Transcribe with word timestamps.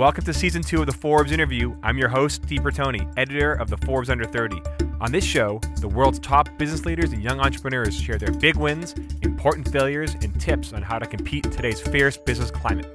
Welcome 0.00 0.24
to 0.24 0.32
season 0.32 0.62
two 0.62 0.80
of 0.80 0.86
the 0.86 0.94
Forbes 0.94 1.30
interview. 1.30 1.76
I'm 1.82 1.98
your 1.98 2.08
host, 2.08 2.44
Steve 2.44 2.62
Bertoni, 2.62 3.12
editor 3.18 3.52
of 3.52 3.68
the 3.68 3.76
Forbes 3.76 4.08
Under 4.08 4.24
30. 4.24 4.62
On 4.98 5.12
this 5.12 5.22
show, 5.22 5.60
the 5.78 5.88
world's 5.88 6.18
top 6.18 6.48
business 6.56 6.86
leaders 6.86 7.12
and 7.12 7.22
young 7.22 7.38
entrepreneurs 7.38 8.00
share 8.00 8.16
their 8.16 8.32
big 8.32 8.56
wins, 8.56 8.94
important 9.20 9.70
failures, 9.70 10.14
and 10.22 10.40
tips 10.40 10.72
on 10.72 10.80
how 10.80 10.98
to 10.98 11.06
compete 11.06 11.44
in 11.44 11.52
today's 11.52 11.82
fierce 11.82 12.16
business 12.16 12.50
climate. 12.50 12.86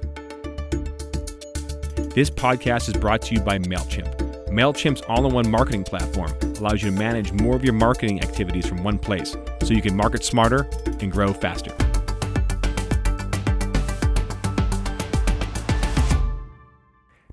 This 2.12 2.28
podcast 2.28 2.88
is 2.88 2.94
brought 2.94 3.22
to 3.22 3.36
you 3.36 3.40
by 3.40 3.60
MailChimp. 3.60 4.48
MailChimp's 4.48 5.02
all 5.02 5.24
in 5.28 5.32
one 5.32 5.48
marketing 5.48 5.84
platform 5.84 6.32
allows 6.58 6.82
you 6.82 6.90
to 6.90 6.96
manage 6.96 7.30
more 7.30 7.54
of 7.54 7.62
your 7.62 7.74
marketing 7.74 8.20
activities 8.20 8.66
from 8.66 8.82
one 8.82 8.98
place 8.98 9.36
so 9.62 9.74
you 9.74 9.80
can 9.80 9.94
market 9.94 10.24
smarter 10.24 10.68
and 11.00 11.12
grow 11.12 11.32
faster. 11.32 11.72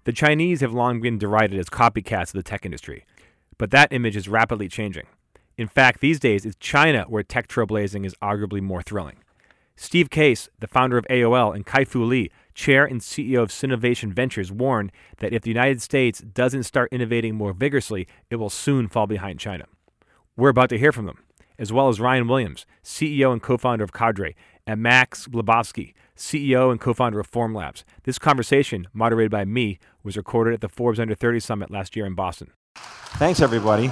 The 0.06 0.12
Chinese 0.12 0.60
have 0.60 0.74
long 0.74 1.00
been 1.00 1.18
derided 1.18 1.58
as 1.58 1.70
copycats 1.70 2.28
of 2.28 2.34
the 2.34 2.44
tech 2.44 2.66
industry, 2.66 3.06
but 3.58 3.72
that 3.72 3.94
image 3.94 4.18
is 4.18 4.28
rapidly 4.28 4.68
changing. 4.68 5.06
In 5.58 5.70
fact, 5.70 6.02
these 6.02 6.20
days 6.20 6.46
it's 6.46 6.58
China 6.58 7.06
where 7.08 7.24
tech 7.24 7.48
trailblazing 7.48 8.06
is 8.06 8.14
arguably 8.16 8.62
more 8.62 8.82
thrilling. 8.82 9.18
Steve 9.78 10.10
Case, 10.10 10.50
the 10.60 10.68
founder 10.68 10.98
of 10.98 11.06
AOL, 11.10 11.56
and 11.56 11.66
Kai-Fu 11.66 12.04
Lee, 12.04 12.32
chair 12.54 12.84
and 12.84 13.00
CEO 13.00 13.42
of 13.42 13.50
Sinovation 13.50 14.14
Ventures, 14.14 14.52
warn 14.52 14.92
that 15.20 15.32
if 15.32 15.44
the 15.44 15.50
United 15.50 15.82
States 15.82 16.20
doesn't 16.20 16.64
start 16.64 16.92
innovating 16.92 17.36
more 17.36 17.54
vigorously, 17.54 18.06
it 18.30 18.36
will 18.36 18.50
soon 18.50 18.90
fall 18.90 19.08
behind 19.08 19.40
China. 19.40 19.66
We're 20.36 20.50
about 20.50 20.70
to 20.70 20.78
hear 20.78 20.92
from 20.92 21.06
them, 21.06 21.20
as 21.58 21.72
well 21.72 21.88
as 21.88 22.02
Ryan 22.02 22.28
Williams, 22.28 22.66
CEO 22.84 23.32
and 23.32 23.42
co-founder 23.42 23.86
of 23.86 23.94
Cadre, 23.94 24.36
and 24.68 24.82
Max 24.82 25.28
Lubovsky, 25.28 25.94
CEO 26.16 26.72
and 26.72 26.80
co 26.80 26.94
founder 26.94 27.20
of 27.20 27.30
Formlabs. 27.30 27.84
This 28.04 28.20
conversation, 28.20 28.88
moderated 28.94 29.32
by 29.32 29.46
me, 29.46 29.80
was 30.04 30.18
recorded 30.18 30.54
at 30.54 30.62
the 30.62 30.70
Forbes 30.70 31.00
Under 31.00 31.16
30 31.16 31.40
Summit 31.40 31.72
last 31.72 31.96
year 31.96 32.06
in 32.06 32.14
Boston. 32.14 32.52
Thanks, 32.76 33.42
everybody. 33.42 33.92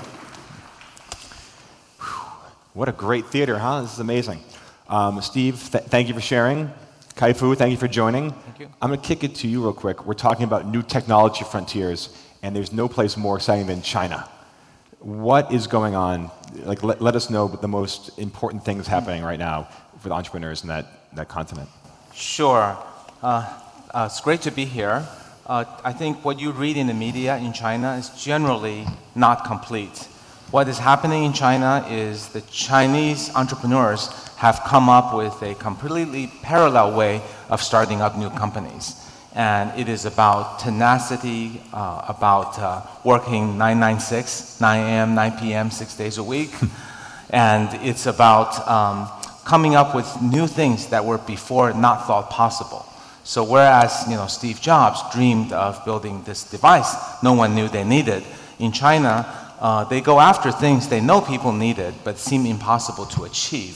What 2.74 2.90
a 2.90 2.92
great 2.92 3.26
theater, 3.26 3.58
huh? 3.58 3.82
This 3.82 3.94
is 3.94 4.00
amazing. 4.00 4.40
Um, 4.88 5.22
Steve, 5.22 5.70
th- 5.72 5.86
thank 5.86 6.08
you 6.08 6.14
for 6.14 6.22
sharing. 6.22 6.72
Kai-Fu, 7.16 7.56
thank 7.56 7.72
you 7.72 7.78
for 7.78 7.88
joining. 7.88 8.32
Thank 8.32 8.60
you. 8.60 8.70
I'm 8.82 8.90
going 8.90 9.00
to 9.00 9.08
kick 9.08 9.24
it 9.24 9.36
to 9.36 9.48
you 9.48 9.62
real 9.62 9.74
quick. 9.74 10.06
We're 10.06 10.14
talking 10.14 10.44
about 10.44 10.66
new 10.66 10.82
technology 10.82 11.44
frontiers, 11.44 12.18
and 12.42 12.56
there's 12.56 12.72
no 12.72 12.88
place 12.88 13.16
more 13.18 13.36
exciting 13.36 13.68
than 13.68 13.82
China. 13.82 14.28
What 15.00 15.52
is 15.54 15.68
going 15.68 15.96
on? 15.96 16.32
Like, 16.64 16.84
let, 16.84 17.02
let 17.02 17.16
us 17.16 17.30
know 17.30 17.48
the 17.48 17.68
most 17.68 18.18
important 18.20 18.64
things 18.64 18.88
happening 18.88 19.24
right 19.24 19.40
now 19.40 19.68
for 20.00 20.10
the 20.10 20.16
entrepreneurs 20.16 20.64
in 20.64 20.70
that, 20.70 21.14
that 21.14 21.28
continent. 21.28 21.70
Sure. 22.14 22.78
Uh, 23.22 23.60
uh, 23.94 24.08
it's 24.10 24.22
great 24.22 24.42
to 24.42 24.52
be 24.52 24.66
here. 24.66 25.06
Uh, 25.52 25.66
I 25.84 25.92
think 25.92 26.24
what 26.24 26.40
you 26.40 26.52
read 26.52 26.78
in 26.78 26.88
the 26.88 26.94
media 26.94 27.36
in 27.36 27.52
China 27.52 27.96
is 27.98 28.08
generally 28.12 28.88
not 29.16 29.44
complete. 29.44 30.08
What 30.50 30.70
is 30.70 30.78
happening 30.78 31.26
in 31.26 31.34
China 31.34 31.86
is 31.90 32.30
the 32.30 32.40
Chinese 32.40 33.36
entrepreneurs 33.36 34.08
have 34.38 34.62
come 34.66 34.88
up 34.88 35.14
with 35.14 35.42
a 35.42 35.54
completely 35.56 36.28
parallel 36.42 36.96
way 36.96 37.22
of 37.50 37.62
starting 37.62 38.00
up 38.00 38.18
new 38.18 38.30
companies. 38.30 38.96
And 39.36 39.78
it 39.78 39.90
is 39.90 40.06
about 40.06 40.60
tenacity, 40.60 41.62
uh, 41.74 42.06
about 42.08 42.58
uh, 42.58 42.84
working 43.04 43.58
996, 43.58 44.62
9 44.62 44.80
a.m., 44.80 45.16
9 45.16 45.38
p.m., 45.38 45.70
six 45.70 45.98
days 45.98 46.18
a 46.18 46.24
week. 46.24 46.52
and 47.30 47.68
it's 47.86 48.06
about 48.06 48.66
um, 48.70 49.10
coming 49.44 49.76
up 49.76 49.96
with 49.96 50.08
new 50.22 50.48
things 50.48 50.88
that 50.88 51.04
were 51.04 51.18
before 51.18 51.74
not 51.74 52.08
thought 52.08 52.30
possible. 52.30 52.86
So 53.24 53.44
whereas 53.44 54.06
you 54.10 54.16
know 54.16 54.28
Steve 54.28 54.62
Jobs 54.62 55.02
dreamed 55.14 55.54
of 55.54 55.84
building 55.86 56.24
this 56.24 56.44
device, 56.50 56.96
no 57.22 57.34
one 57.34 57.56
knew 57.56 57.68
they 57.68 57.84
needed. 57.84 58.24
In 58.60 58.72
China, 58.72 59.26
uh, 59.60 59.84
they 59.86 60.02
go 60.02 60.20
after 60.20 60.52
things 60.52 60.88
they 60.88 61.02
know 61.02 61.22
people 61.22 61.52
needed 61.52 61.94
but 62.04 62.18
seem 62.18 62.46
impossible 62.46 63.06
to 63.06 63.24
achieve. 63.26 63.76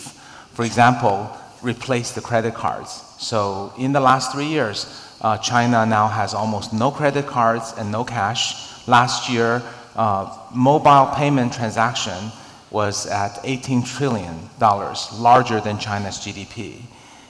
For 0.54 0.66
example, 0.66 1.30
replace 1.62 2.12
the 2.12 2.22
credit 2.22 2.54
cards. 2.54 3.04
So 3.18 3.74
in 3.78 3.92
the 3.92 4.00
last 4.00 4.32
three 4.32 4.48
years, 4.48 4.86
uh, 5.22 5.38
China 5.38 5.86
now 5.86 6.08
has 6.08 6.34
almost 6.34 6.74
no 6.74 6.92
credit 6.92 7.28
cards 7.28 7.74
and 7.78 7.92
no 7.92 8.04
cash. 8.04 8.88
Last 8.88 9.30
year, 9.30 9.62
uh, 9.96 10.38
mobile 10.54 11.14
payment 11.16 11.54
transaction 11.54 12.32
was 12.72 13.08
at 13.08 13.40
18 13.44 13.84
trillion 13.84 14.50
dollars, 14.60 15.10
larger 15.14 15.62
than 15.62 15.80
China's 15.80 16.18
GDP. 16.20 16.82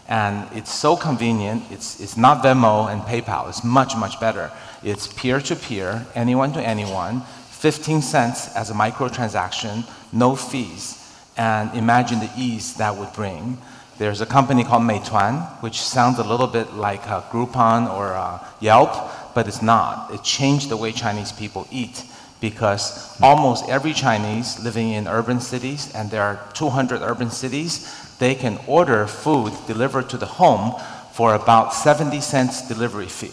And 0.07 0.47
it's 0.55 0.71
so 0.71 0.95
convenient. 0.95 1.63
It's, 1.71 1.99
it's 1.99 2.15
not 2.17 2.43
Venmo 2.43 2.91
and 2.91 3.01
PayPal. 3.01 3.49
It's 3.49 3.63
much, 3.63 3.95
much 3.95 4.19
better. 4.19 4.51
It's 4.83 5.07
peer 5.07 5.39
to 5.41 5.55
peer, 5.55 6.05
anyone 6.13 6.53
to 6.53 6.61
anyone, 6.61 7.21
15 7.49 8.01
cents 8.01 8.55
as 8.55 8.69
a 8.69 8.73
microtransaction, 8.73 9.89
no 10.13 10.35
fees. 10.35 11.01
And 11.37 11.73
imagine 11.75 12.19
the 12.19 12.29
ease 12.37 12.75
that 12.75 12.95
would 12.95 13.11
bring. 13.13 13.57
There's 13.97 14.21
a 14.21 14.25
company 14.25 14.63
called 14.63 14.83
Meituan, 14.83 15.41
which 15.61 15.81
sounds 15.81 16.19
a 16.19 16.23
little 16.23 16.47
bit 16.47 16.73
like 16.73 17.05
a 17.07 17.23
Groupon 17.31 17.91
or 17.91 18.09
a 18.11 18.45
Yelp, 18.59 18.93
but 19.33 19.47
it's 19.47 19.61
not. 19.61 20.13
It 20.13 20.23
changed 20.23 20.69
the 20.69 20.77
way 20.77 20.91
Chinese 20.91 21.31
people 21.31 21.67
eat 21.71 22.03
because 22.41 23.19
almost 23.21 23.67
every 23.69 23.93
Chinese 23.93 24.59
living 24.63 24.89
in 24.89 25.07
urban 25.07 25.39
cities, 25.39 25.91
and 25.95 26.11
there 26.11 26.21
are 26.21 26.39
200 26.53 27.01
urban 27.01 27.31
cities, 27.31 27.91
they 28.19 28.35
can 28.35 28.59
order 28.67 29.07
food 29.07 29.53
delivered 29.67 30.09
to 30.09 30.17
the 30.17 30.25
home 30.25 30.79
for 31.13 31.35
about 31.35 31.73
70 31.73 32.19
cents 32.21 32.67
delivery 32.67 33.07
fee. 33.07 33.31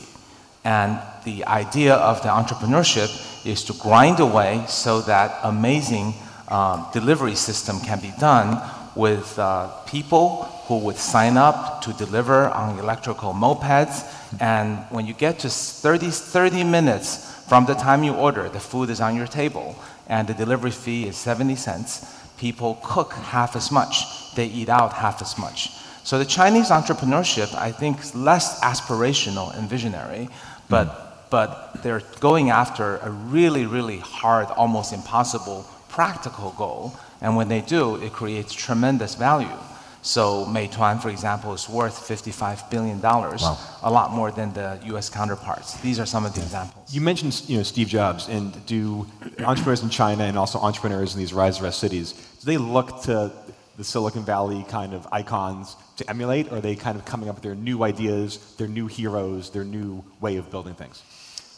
And 0.64 1.00
the 1.24 1.44
idea 1.46 1.94
of 1.94 2.22
the 2.22 2.28
entrepreneurship 2.28 3.10
is 3.44 3.64
to 3.64 3.72
grind 3.74 4.20
away 4.20 4.64
so 4.68 5.00
that 5.02 5.38
amazing 5.42 6.14
um, 6.48 6.86
delivery 6.92 7.34
system 7.34 7.80
can 7.80 8.00
be 8.00 8.12
done 8.18 8.62
with 8.94 9.38
uh, 9.38 9.68
people 9.86 10.44
who 10.66 10.78
would 10.78 10.96
sign 10.96 11.36
up 11.36 11.82
to 11.82 11.92
deliver 11.94 12.48
on 12.48 12.78
electrical 12.78 13.32
mopeds. 13.32 14.04
And 14.40 14.78
when 14.90 15.06
you 15.06 15.14
get 15.14 15.40
to 15.40 15.48
30, 15.48 16.10
30 16.10 16.64
minutes 16.64 17.32
from 17.48 17.66
the 17.66 17.74
time 17.74 18.04
you 18.04 18.14
order, 18.14 18.48
the 18.48 18.60
food 18.60 18.90
is 18.90 19.00
on 19.00 19.16
your 19.16 19.26
table, 19.26 19.76
and 20.08 20.28
the 20.28 20.34
delivery 20.34 20.70
fee 20.70 21.08
is 21.08 21.16
70 21.16 21.56
cents. 21.56 22.06
People 22.42 22.80
cook 22.82 23.12
half 23.12 23.54
as 23.54 23.70
much, 23.70 24.34
they 24.34 24.46
eat 24.46 24.68
out 24.68 24.92
half 24.94 25.22
as 25.22 25.38
much. 25.38 25.70
So 26.02 26.18
the 26.18 26.24
Chinese 26.24 26.70
entrepreneurship, 26.70 27.54
I 27.54 27.70
think, 27.70 28.00
is 28.00 28.16
less 28.16 28.58
aspirational 28.62 29.56
and 29.56 29.70
visionary, 29.70 30.28
but, 30.68 30.88
mm. 30.88 31.30
but 31.30 31.80
they're 31.84 32.02
going 32.18 32.50
after 32.50 32.96
a 32.96 33.10
really, 33.10 33.64
really 33.64 33.98
hard, 33.98 34.48
almost 34.56 34.92
impossible 34.92 35.64
practical 35.88 36.50
goal. 36.58 36.92
And 37.20 37.36
when 37.36 37.46
they 37.46 37.60
do, 37.60 37.94
it 38.02 38.12
creates 38.12 38.52
tremendous 38.52 39.14
value. 39.14 39.58
So 40.02 40.44
Meituan, 40.46 41.00
for 41.00 41.10
example, 41.10 41.54
is 41.54 41.68
worth 41.68 41.94
$55 41.94 42.68
billion, 42.70 43.00
wow. 43.00 43.56
a 43.82 43.90
lot 43.90 44.10
more 44.10 44.32
than 44.32 44.52
the 44.52 44.80
US 44.86 45.08
counterparts. 45.08 45.80
These 45.80 46.00
are 46.00 46.06
some 46.06 46.26
of 46.26 46.34
the 46.34 46.42
examples. 46.42 46.92
You 46.92 47.00
mentioned 47.00 47.40
you 47.46 47.58
know, 47.58 47.62
Steve 47.62 47.86
Jobs, 47.86 48.28
and 48.28 48.66
do 48.66 49.06
entrepreneurs 49.38 49.82
in 49.84 49.90
China 49.90 50.24
and 50.24 50.36
also 50.36 50.58
entrepreneurs 50.58 51.14
in 51.14 51.20
these 51.20 51.32
rise 51.32 51.60
rest 51.60 51.78
cities, 51.78 52.12
do 52.12 52.46
they 52.46 52.58
look 52.58 53.02
to 53.02 53.32
the 53.76 53.84
Silicon 53.84 54.24
Valley 54.24 54.64
kind 54.68 54.92
of 54.92 55.06
icons 55.12 55.76
to 55.96 56.10
emulate, 56.10 56.50
or 56.50 56.56
are 56.56 56.60
they 56.60 56.74
kind 56.74 56.98
of 56.98 57.04
coming 57.04 57.28
up 57.28 57.36
with 57.36 57.44
their 57.44 57.54
new 57.54 57.84
ideas, 57.84 58.54
their 58.58 58.68
new 58.68 58.86
heroes, 58.86 59.50
their 59.50 59.64
new 59.64 60.04
way 60.20 60.36
of 60.36 60.50
building 60.50 60.74
things? 60.74 61.02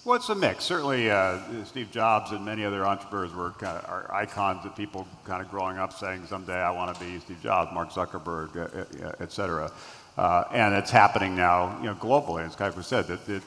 Well, 0.05 0.17
it's 0.17 0.29
a 0.29 0.35
mix. 0.35 0.65
Certainly, 0.65 1.11
uh, 1.11 1.39
Steve 1.65 1.91
Jobs 1.91 2.33
and 2.33 2.45
many 2.45 2.63
other 2.63 2.85
entrepreneurs 2.85 3.35
were 3.35 3.53
kind 3.53 3.79
of 3.79 3.89
are 3.89 4.15
icons 4.15 4.67
of 4.67 4.77
people 4.77 5.09
kind 5.25 5.43
of 5.43 5.51
growing 5.51 5.79
up 5.79 5.95
saying, 5.95 6.27
someday 6.27 6.61
I 6.61 6.71
want 6.73 6.95
to 6.95 7.01
be 7.03 7.19
Steve 7.21 7.43
Jobs, 7.43 7.73
Mark 7.73 7.89
Zuckerberg, 7.89 8.55
uh, 8.55 9.13
et 9.19 9.33
cetera. 9.33 9.73
Uh, 10.19 10.45
and 10.53 10.75
it's 10.75 10.91
happening 10.91 11.35
now, 11.35 11.79
you 11.79 11.87
know, 11.87 11.95
globally. 11.95 12.45
As 12.45 12.55
Kai-Fu 12.55 12.83
said, 12.83 13.07
that, 13.07 13.25
that, 13.25 13.43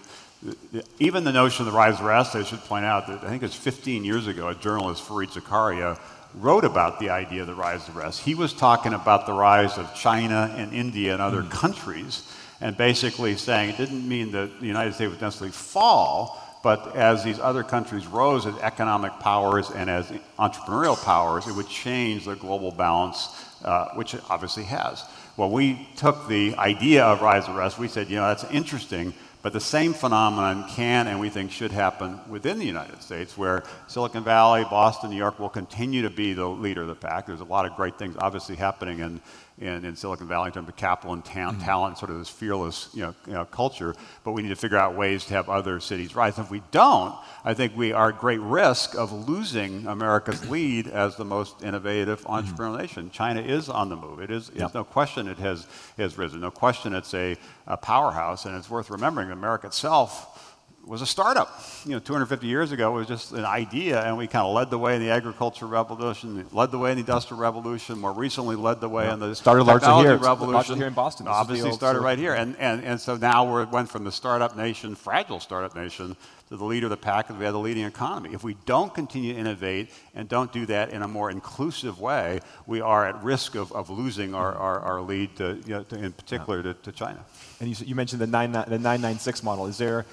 that, 0.71 0.87
even 0.97 1.23
the 1.23 1.31
notion 1.31 1.67
of 1.67 1.71
the 1.71 1.77
rise 1.77 1.99
of 1.99 2.05
rest, 2.05 2.35
I 2.35 2.41
should 2.41 2.61
point 2.61 2.85
out 2.85 3.05
that 3.05 3.23
I 3.23 3.27
think 3.27 3.43
it's 3.43 3.55
15 3.55 4.03
years 4.03 4.25
ago, 4.25 4.47
a 4.47 4.55
journalist, 4.55 5.07
Fareed 5.07 5.29
Zakaria, 5.29 5.99
wrote 6.33 6.65
about 6.65 6.99
the 6.99 7.11
idea 7.11 7.41
of 7.41 7.47
the 7.47 7.53
rise 7.53 7.87
of 7.87 7.95
rest. 7.95 8.21
He 8.21 8.33
was 8.33 8.51
talking 8.51 8.93
about 8.93 9.27
the 9.27 9.33
rise 9.33 9.77
of 9.77 9.93
China 9.93 10.51
and 10.57 10.73
India 10.73 11.13
and 11.13 11.21
other 11.21 11.43
mm. 11.43 11.51
countries, 11.51 12.27
and 12.61 12.75
basically 12.75 13.35
saying 13.35 13.69
it 13.69 13.77
didn't 13.77 14.09
mean 14.09 14.31
that 14.31 14.59
the 14.59 14.65
United 14.65 14.95
States 14.95 15.11
would 15.11 15.21
necessarily 15.21 15.51
fall, 15.51 16.43
but 16.67 16.97
as 16.97 17.23
these 17.23 17.39
other 17.39 17.63
countries 17.63 18.05
rose 18.07 18.45
as 18.45 18.53
economic 18.57 19.13
powers 19.21 19.71
and 19.71 19.89
as 19.89 20.11
entrepreneurial 20.37 21.01
powers, 21.01 21.47
it 21.47 21.55
would 21.55 21.69
change 21.69 22.25
the 22.25 22.35
global 22.35 22.71
balance, 22.71 23.29
uh, 23.63 23.87
which 23.93 24.13
it 24.13 24.21
obviously 24.29 24.65
has. 24.65 25.05
Well, 25.37 25.49
we 25.49 25.87
took 25.95 26.27
the 26.27 26.55
idea 26.57 27.05
of 27.05 27.21
rise 27.21 27.47
of 27.47 27.55
rest, 27.55 27.79
we 27.79 27.87
said, 27.87 28.09
you 28.09 28.17
know, 28.17 28.27
that's 28.27 28.43
interesting, 28.51 29.13
but 29.43 29.53
the 29.53 29.61
same 29.61 29.93
phenomenon 29.93 30.67
can 30.67 31.07
and 31.07 31.21
we 31.21 31.29
think 31.29 31.51
should 31.51 31.71
happen 31.71 32.19
within 32.27 32.59
the 32.59 32.65
United 32.65 33.01
States, 33.01 33.37
where 33.37 33.63
Silicon 33.87 34.25
Valley, 34.25 34.65
Boston, 34.65 35.09
New 35.09 35.15
York 35.15 35.39
will 35.39 35.47
continue 35.47 36.01
to 36.01 36.09
be 36.09 36.33
the 36.33 36.49
leader 36.49 36.81
of 36.81 36.89
the 36.89 36.95
pack. 36.95 37.27
There's 37.27 37.39
a 37.39 37.45
lot 37.45 37.65
of 37.65 37.77
great 37.77 37.97
things 37.97 38.17
obviously 38.19 38.57
happening 38.57 38.99
in, 38.99 39.21
in, 39.59 39.85
in 39.85 39.95
Silicon 39.95 40.27
Valley 40.27 40.47
in 40.47 40.53
terms 40.53 40.69
of 40.69 40.75
capital 40.75 41.13
and 41.13 41.25
ta- 41.25 41.51
mm. 41.51 41.63
talent, 41.63 41.97
sort 41.97 42.11
of 42.11 42.19
this 42.19 42.29
fearless 42.29 42.89
you 42.93 43.01
know, 43.01 43.15
you 43.25 43.33
know, 43.33 43.45
culture. 43.45 43.95
But 44.23 44.33
we 44.33 44.43
need 44.43 44.49
to 44.49 44.55
figure 44.55 44.77
out 44.77 44.95
ways 44.95 45.25
to 45.25 45.33
have 45.33 45.49
other 45.49 45.79
cities 45.79 46.15
rise. 46.15 46.37
And 46.37 46.45
if 46.45 46.51
we 46.51 46.61
don't, 46.71 47.15
I 47.43 47.53
think 47.53 47.75
we 47.75 47.91
are 47.91 48.09
at 48.09 48.19
great 48.19 48.39
risk 48.39 48.95
of 48.95 49.27
losing 49.27 49.87
America's 49.87 50.47
lead 50.49 50.87
as 50.87 51.15
the 51.15 51.25
most 51.25 51.63
innovative 51.63 52.21
mm-hmm. 52.21 52.33
entrepreneurial 52.33 52.75
mm. 52.75 52.81
nation. 52.81 53.11
China 53.11 53.41
is 53.41 53.69
on 53.69 53.89
the 53.89 53.95
move. 53.95 54.19
It 54.19 54.29
is, 54.29 54.51
yep. 54.53 54.73
no 54.73 54.83
question 54.83 55.27
it 55.27 55.37
has, 55.37 55.65
has 55.97 56.17
risen. 56.17 56.41
No 56.41 56.51
question 56.51 56.93
it's 56.93 57.13
a, 57.13 57.35
a 57.65 57.77
powerhouse. 57.77 58.45
And 58.45 58.55
it's 58.55 58.69
worth 58.69 58.89
remembering 58.89 59.31
America 59.31 59.67
itself 59.67 60.36
was 60.87 61.01
a 61.01 61.05
startup. 61.05 61.61
You 61.85 61.91
know, 61.91 61.99
250 61.99 62.47
years 62.47 62.71
ago, 62.71 62.95
it 62.95 62.99
was 62.99 63.07
just 63.07 63.31
an 63.33 63.45
idea, 63.45 64.01
and 64.03 64.17
we 64.17 64.27
kind 64.27 64.45
of 64.45 64.53
led 64.53 64.69
the 64.69 64.77
way 64.77 64.95
in 64.95 65.01
the 65.01 65.09
agricultural 65.09 65.69
revolution, 65.69 66.45
led 66.51 66.71
the 66.71 66.79
way 66.79 66.91
in 66.91 66.97
the 66.97 67.01
industrial 67.01 67.41
revolution, 67.41 67.99
more 67.99 68.13
recently 68.13 68.55
led 68.55 68.79
the 68.79 68.89
way 68.89 69.05
yeah. 69.05 69.13
in 69.13 69.19
the 69.19 69.35
started 69.35 69.65
technology 69.65 70.09
here. 70.09 70.17
revolution. 70.17 70.53
Largely 70.53 70.77
here 70.77 70.87
in 70.87 70.93
Boston. 70.93 71.25
This 71.25 71.33
Obviously 71.35 71.71
started 71.73 72.01
right 72.01 72.17
here. 72.17 72.33
And, 72.33 72.55
and, 72.57 72.83
and 72.83 72.99
so 72.99 73.17
now 73.17 73.43
we 73.43 73.65
went 73.65 73.89
from 73.89 74.03
the 74.03 74.11
startup 74.11 74.55
nation, 74.55 74.95
fragile 74.95 75.39
startup 75.39 75.75
nation, 75.75 76.15
to 76.49 76.55
the 76.55 76.63
leader 76.63 76.85
of 76.85 76.91
the 76.91 76.97
pack, 76.97 77.29
and 77.29 77.37
we 77.37 77.43
have 77.43 77.53
the 77.53 77.59
leading 77.59 77.83
economy. 77.83 78.33
If 78.33 78.41
we 78.41 78.55
don't 78.65 78.93
continue 78.93 79.33
to 79.33 79.39
innovate 79.39 79.89
and 80.15 80.29
don't 80.29 80.51
do 80.53 80.65
that 80.67 80.91
in 80.91 81.01
a 81.01 81.07
more 81.07 81.29
inclusive 81.29 81.99
way, 81.99 82.39
we 82.65 82.79
are 82.79 83.05
at 83.05 83.21
risk 83.21 83.55
of, 83.55 83.73
of 83.73 83.89
losing 83.89 84.33
our, 84.33 84.55
our, 84.55 84.79
our 84.79 85.01
lead, 85.01 85.35
to, 85.37 85.61
you 85.65 85.73
know, 85.73 85.83
to, 85.83 86.01
in 86.01 86.13
particular 86.13 86.59
yeah. 86.59 86.71
to, 86.71 86.73
to 86.73 86.91
China. 86.93 87.19
And 87.59 87.69
you, 87.69 87.85
you 87.85 87.95
mentioned 87.95 88.21
the, 88.21 88.27
nine, 88.27 88.53
the 88.53 88.63
996 88.65 89.43
model. 89.43 89.67
Is 89.67 89.77
there 89.77 90.05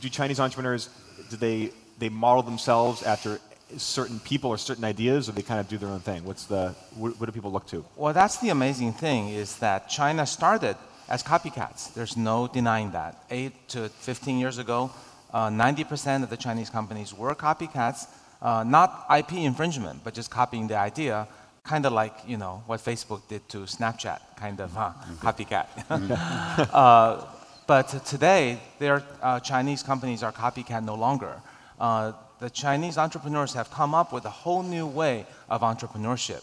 do 0.00 0.08
Chinese 0.08 0.40
entrepreneurs, 0.40 0.88
do 1.30 1.36
they, 1.36 1.70
they 1.98 2.08
model 2.08 2.42
themselves 2.42 3.02
after 3.02 3.38
certain 3.76 4.18
people 4.20 4.50
or 4.50 4.58
certain 4.58 4.84
ideas, 4.84 5.28
or 5.28 5.32
they 5.32 5.42
kind 5.42 5.60
of 5.60 5.68
do 5.68 5.78
their 5.78 5.88
own 5.88 6.00
thing? 6.00 6.24
What's 6.24 6.44
the, 6.44 6.74
what, 6.96 7.18
what 7.18 7.26
do 7.26 7.32
people 7.32 7.52
look 7.52 7.66
to? 7.68 7.84
Well, 7.96 8.12
that's 8.12 8.38
the 8.38 8.48
amazing 8.48 8.92
thing 8.94 9.28
is 9.28 9.56
that 9.56 9.88
China 9.88 10.26
started 10.26 10.76
as 11.08 11.22
copycats. 11.22 11.92
There's 11.94 12.16
no 12.16 12.48
denying 12.48 12.92
that. 12.92 13.24
Eight 13.30 13.52
to 13.68 13.88
15 13.88 14.38
years 14.38 14.58
ago, 14.58 14.90
uh, 15.32 15.48
90% 15.48 16.22
of 16.22 16.30
the 16.30 16.36
Chinese 16.36 16.70
companies 16.70 17.14
were 17.14 17.34
copycats, 17.34 18.06
uh, 18.42 18.64
not 18.64 19.06
IP 19.16 19.34
infringement, 19.34 20.02
but 20.02 20.14
just 20.14 20.30
copying 20.30 20.66
the 20.68 20.76
idea, 20.76 21.28
kind 21.64 21.84
of 21.86 21.92
like 21.92 22.14
you 22.26 22.36
know 22.36 22.62
what 22.66 22.80
Facebook 22.80 23.20
did 23.28 23.46
to 23.50 23.58
Snapchat, 23.58 24.20
kind 24.36 24.60
of 24.60 24.72
huh, 24.72 24.90
mm-hmm. 24.90 25.26
copycat. 25.26 25.66
uh, 26.74 27.26
but 27.70 28.04
today, 28.04 28.58
their 28.80 29.00
uh, 29.22 29.38
Chinese 29.38 29.80
companies 29.84 30.24
are 30.24 30.32
copycat 30.32 30.84
no 30.84 30.96
longer. 30.96 31.40
Uh, 31.78 32.10
the 32.40 32.50
Chinese 32.50 32.98
entrepreneurs 32.98 33.54
have 33.54 33.70
come 33.70 33.94
up 33.94 34.12
with 34.12 34.24
a 34.24 34.34
whole 34.42 34.64
new 34.64 34.88
way 34.88 35.24
of 35.48 35.60
entrepreneurship. 35.60 36.42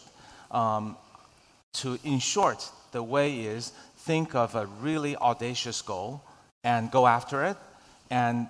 Um, 0.52 0.96
to, 1.74 2.00
in 2.06 2.20
short, 2.20 2.72
the 2.94 3.04
way 3.04 3.42
is 3.42 3.74
think 3.98 4.36
of 4.36 4.56
a 4.56 4.68
really 4.80 5.18
audacious 5.18 5.82
goal 5.82 6.22
and 6.64 6.90
go 6.92 7.06
after 7.06 7.44
it. 7.44 7.58
And 8.10 8.48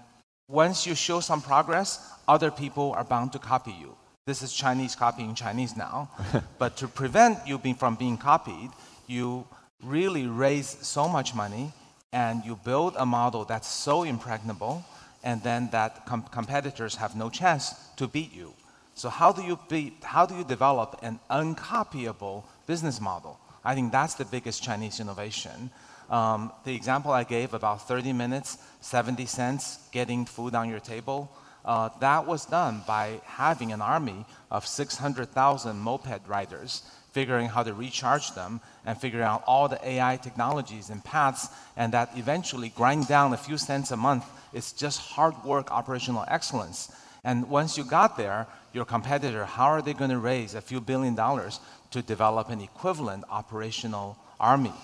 once 0.48 0.86
you 0.86 0.94
show 0.94 1.20
some 1.20 1.42
progress, 1.42 2.08
other 2.28 2.52
people 2.52 2.92
are 2.92 3.04
bound 3.04 3.34
to 3.34 3.40
copy 3.40 3.72
you. 3.72 3.96
This 4.28 4.44
is 4.44 4.54
Chinese 4.54 4.96
copying 4.96 5.34
Chinese 5.34 5.76
now. 5.76 6.12
but 6.60 6.78
to 6.78 6.88
prevent 6.88 7.40
you 7.48 7.58
being, 7.58 7.74
from 7.74 7.96
being 7.96 8.18
copied, 8.18 8.70
you 9.08 9.48
really 9.84 10.28
raise 10.28 10.68
so 10.68 11.08
much 11.08 11.34
money 11.34 11.74
and 12.14 12.46
you 12.46 12.56
build 12.64 12.96
a 12.98 13.06
model 13.06 13.44
that's 13.44 13.68
so 13.68 14.04
impregnable, 14.04 14.86
and 15.24 15.44
then 15.44 15.70
that 15.72 16.06
com- 16.06 16.24
competitors 16.32 16.96
have 16.96 17.16
no 17.16 17.30
chance 17.30 17.76
to 17.98 18.08
beat 18.08 18.34
you. 18.34 18.54
So 18.96 19.10
how 19.10 19.32
do 19.32 19.44
you 19.44 19.60
be, 19.68 19.94
how 20.04 20.26
do 20.26 20.36
you 20.36 20.44
develop 20.44 21.00
an 21.02 21.20
uncopyable 21.30 22.44
business 22.66 23.02
model? 23.02 23.40
I 23.64 23.76
think 23.76 23.92
that's 23.92 24.16
the 24.16 24.26
biggest 24.26 24.64
Chinese 24.64 25.00
innovation. 25.00 25.70
Um, 26.10 26.54
the 26.64 26.74
example 26.74 27.12
I 27.12 27.26
gave 27.26 27.54
about 27.54 27.86
30 27.88 28.14
minutes, 28.14 28.58
70 28.80 29.26
cents, 29.26 29.80
getting 29.92 30.26
food 30.26 30.56
on 30.56 30.70
your 30.70 30.80
table, 30.80 31.30
uh, 31.66 31.90
that 32.00 32.26
was 32.26 32.46
done 32.46 32.82
by 32.88 33.20
having 33.26 33.74
an 33.74 33.82
army 33.82 34.26
of 34.50 34.66
600,000 34.66 35.78
moped 35.78 36.26
riders 36.26 36.84
figuring 37.18 37.48
how 37.48 37.64
to 37.64 37.74
recharge 37.74 38.28
them 38.36 38.62
and 38.86 38.96
figuring 38.96 39.26
out 39.26 39.42
all 39.48 39.68
the 39.68 39.82
AI 39.94 40.18
technologies 40.18 40.92
and 40.92 41.04
paths, 41.04 41.50
and 41.76 41.92
that 41.92 42.08
eventually 42.16 42.70
grind 42.70 43.08
down 43.08 43.34
a 43.34 43.44
few 43.48 43.58
cents 43.58 43.90
a 43.90 43.98
month. 43.98 44.24
It's 44.54 44.72
just 44.72 45.00
hard 45.16 45.36
work, 45.44 45.72
operational 45.72 46.26
excellence. 46.28 46.92
And 47.24 47.50
once 47.50 47.76
you 47.76 47.84
got 47.84 48.18
there, 48.18 48.46
your 48.72 48.86
competitor, 48.86 49.46
how 49.46 49.66
are 49.66 49.82
they 49.82 49.96
going 49.96 50.12
to 50.12 50.20
raise 50.20 50.54
a 50.54 50.62
few 50.62 50.80
billion 50.80 51.16
dollars 51.16 51.60
to 51.90 52.04
develop 52.04 52.50
an 52.50 52.62
equivalent 52.62 53.24
operational 53.32 54.16
army? 54.40 54.78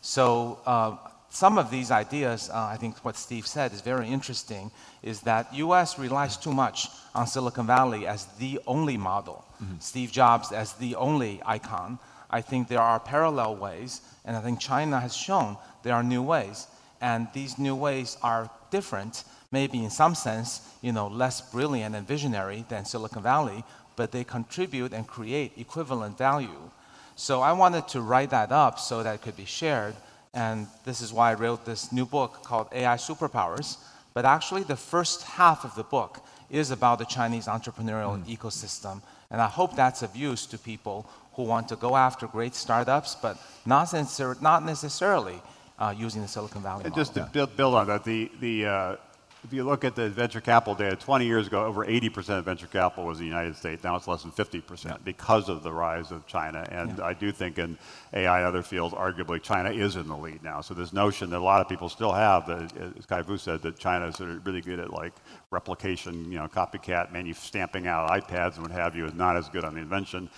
So 0.00 0.60
uh, 0.66 0.96
some 1.30 1.58
of 1.58 1.70
these 1.70 1.92
ideas, 1.92 2.50
uh, 2.50 2.64
I 2.64 2.76
think 2.76 2.98
what 3.04 3.16
Steve 3.16 3.46
said 3.46 3.72
is 3.72 3.80
very 3.80 4.08
interesting, 4.08 4.72
is 5.00 5.20
that 5.20 5.54
U.S. 5.54 5.96
relies 5.96 6.36
too 6.36 6.52
much 6.52 6.88
on 7.14 7.26
Silicon 7.28 7.68
Valley 7.68 8.04
as 8.06 8.26
the 8.38 8.58
only 8.66 8.96
model, 8.96 9.44
mm-hmm. 9.62 9.74
Steve 9.78 10.10
Jobs 10.10 10.50
as 10.50 10.72
the 10.74 10.96
only 10.96 11.40
icon. 11.46 12.00
I 12.30 12.40
think 12.40 12.66
there 12.66 12.80
are 12.80 12.98
parallel 12.98 13.56
ways, 13.56 14.00
and 14.24 14.36
I 14.36 14.40
think 14.40 14.58
China 14.58 14.98
has 14.98 15.16
shown 15.16 15.56
there 15.84 15.94
are 15.94 16.02
new 16.02 16.22
ways, 16.22 16.66
and 17.00 17.28
these 17.32 17.58
new 17.58 17.76
ways 17.76 18.16
are 18.24 18.50
different, 18.72 19.22
maybe 19.52 19.84
in 19.84 19.90
some 19.90 20.16
sense, 20.16 20.60
you 20.82 20.90
know, 20.90 21.06
less 21.06 21.40
brilliant 21.40 21.94
and 21.94 22.06
visionary 22.06 22.64
than 22.68 22.84
Silicon 22.84 23.22
Valley, 23.22 23.62
but 23.94 24.10
they 24.10 24.24
contribute 24.24 24.92
and 24.92 25.06
create 25.06 25.52
equivalent 25.56 26.18
value. 26.18 26.70
So 27.14 27.40
I 27.40 27.52
wanted 27.52 27.86
to 27.88 28.00
write 28.00 28.30
that 28.30 28.50
up 28.50 28.80
so 28.80 29.04
that 29.04 29.14
it 29.14 29.22
could 29.22 29.36
be 29.36 29.44
shared 29.44 29.94
and 30.34 30.68
this 30.84 31.00
is 31.00 31.12
why 31.12 31.32
I 31.32 31.34
wrote 31.34 31.64
this 31.64 31.92
new 31.92 32.06
book 32.06 32.42
called 32.44 32.68
AI 32.72 32.96
Superpowers. 32.96 33.78
But 34.14 34.24
actually, 34.24 34.62
the 34.62 34.76
first 34.76 35.22
half 35.22 35.64
of 35.64 35.74
the 35.74 35.82
book 35.82 36.20
is 36.50 36.70
about 36.70 36.98
the 36.98 37.04
Chinese 37.04 37.46
entrepreneurial 37.46 38.22
mm. 38.22 38.36
ecosystem. 38.36 39.02
And 39.30 39.40
I 39.40 39.46
hope 39.46 39.76
that's 39.76 40.02
of 40.02 40.16
use 40.16 40.46
to 40.46 40.58
people 40.58 41.08
who 41.34 41.44
want 41.44 41.68
to 41.68 41.76
go 41.76 41.96
after 41.96 42.26
great 42.26 42.54
startups, 42.54 43.14
but 43.14 43.38
not, 43.64 43.86
necessar- 43.88 44.40
not 44.42 44.64
necessarily 44.64 45.40
uh, 45.78 45.94
using 45.96 46.22
the 46.22 46.28
Silicon 46.28 46.62
Valley 46.62 46.84
and 46.84 46.90
model. 46.90 47.04
Just 47.04 47.14
to 47.14 47.28
build, 47.32 47.56
build 47.56 47.74
on 47.74 47.86
that, 47.86 48.04
the, 48.04 48.30
the, 48.40 48.66
uh, 48.66 48.96
if 49.42 49.52
you 49.52 49.64
look 49.64 49.84
at 49.84 49.94
the 49.94 50.08
venture 50.10 50.40
capital 50.40 50.74
data, 50.74 50.96
20 50.96 51.24
years 51.24 51.46
ago, 51.46 51.64
over 51.64 51.86
80% 51.86 52.38
of 52.38 52.44
venture 52.44 52.66
capital 52.66 53.04
was 53.04 53.18
in 53.18 53.24
the 53.24 53.28
United 53.28 53.56
States. 53.56 53.82
Now 53.82 53.96
it's 53.96 54.06
less 54.06 54.22
than 54.22 54.32
50% 54.32 54.84
yeah. 54.84 54.96
because 55.02 55.48
of 55.48 55.62
the 55.62 55.72
rise 55.72 56.10
of 56.10 56.26
China. 56.26 56.66
And 56.70 56.98
yeah. 56.98 57.04
I 57.04 57.14
do 57.14 57.32
think 57.32 57.58
in 57.58 57.78
AI 58.12 58.38
and 58.38 58.46
other 58.46 58.62
fields, 58.62 58.94
arguably, 58.94 59.42
China 59.42 59.70
is 59.70 59.96
in 59.96 60.08
the 60.08 60.16
lead 60.16 60.42
now. 60.42 60.60
So 60.60 60.74
this 60.74 60.92
notion 60.92 61.30
that 61.30 61.38
a 61.38 61.42
lot 61.42 61.62
of 61.62 61.68
people 61.68 61.88
still 61.88 62.12
have, 62.12 62.46
that, 62.48 62.72
as 62.98 63.06
Kai 63.06 63.22
Fu 63.22 63.38
said, 63.38 63.62
that 63.62 63.78
China 63.78 64.08
is 64.08 64.16
sort 64.16 64.30
of 64.30 64.44
really 64.44 64.60
good 64.60 64.78
at 64.78 64.92
like 64.92 65.14
replication, 65.50 66.30
you 66.30 66.38
know, 66.38 66.46
copycat, 66.46 67.10
manu- 67.10 67.32
stamping 67.32 67.86
out 67.86 68.10
iPads 68.10 68.54
and 68.56 68.62
what 68.62 68.72
have 68.72 68.94
you, 68.94 69.06
is 69.06 69.14
not 69.14 69.36
as 69.36 69.48
good 69.48 69.64
on 69.64 69.74
the 69.74 69.80
invention 69.80 70.28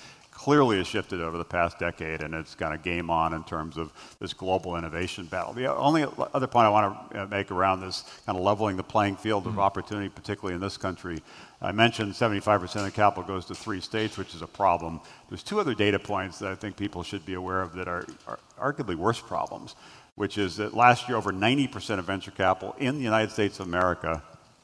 clearly 0.43 0.79
has 0.79 0.89
shifted 0.89 1.21
over 1.21 1.39
the 1.39 1.45
past 1.45 1.79
decade, 1.79 2.21
and 2.21 2.35
it's 2.35 2.57
kind 2.57 2.75
of 2.75 2.83
game 2.83 3.11
on 3.11 3.33
in 3.33 3.45
terms 3.45 3.77
of 3.77 3.93
this 4.19 4.33
global 4.33 4.77
innovation 4.77 5.25
battle. 5.27 5.53
The 5.53 5.73
only 5.73 6.05
other 6.35 6.49
point 6.49 6.67
I 6.67 6.69
want 6.69 7.13
to 7.13 7.23
uh, 7.23 7.27
make 7.27 7.53
around 7.53 7.81
this 7.81 8.03
kind 8.27 8.37
of 8.37 8.43
leveling 8.43 8.77
the 8.77 8.83
playing 8.83 9.15
field 9.15 9.47
of 9.47 9.53
mm-hmm. 9.53 9.61
opportunity, 9.61 10.09
particularly 10.09 10.57
in 10.57 10.61
this 10.61 10.77
country, 10.77 11.23
I 11.61 11.71
mentioned 11.71 12.15
75% 12.15 12.85
of 12.85 12.93
capital 12.93 13.23
goes 13.23 13.45
to 13.47 13.55
three 13.55 13.81
states, 13.81 14.19
which 14.19 14.35
is 14.35 14.43
a 14.43 14.49
problem. 14.49 15.01
There's 15.29 15.45
two 15.45 15.61
other 15.61 15.75
data 15.75 16.01
points 16.01 16.41
that 16.41 16.51
I 16.51 16.57
think 16.57 16.77
people 16.77 17.05
should 17.05 17.25
be 17.25 17.35
aware 17.35 17.63
of 17.63 17.75
that 17.75 17.87
are, 17.87 18.05
are 18.27 18.41
arguably 18.61 18.97
worse 18.97 19.21
problems, 19.21 19.77
which 20.17 20.39
is 20.39 20.57
that 20.57 20.75
last 20.75 21.09
year 21.09 21.17
over 21.17 21.31
90% 21.31 22.01
of 22.01 22.05
venture 22.07 22.33
capital 22.33 22.75
in 22.81 22.97
the 22.97 23.05
United 23.05 23.31
States 23.31 23.61
of 23.61 23.69
America 23.69 24.21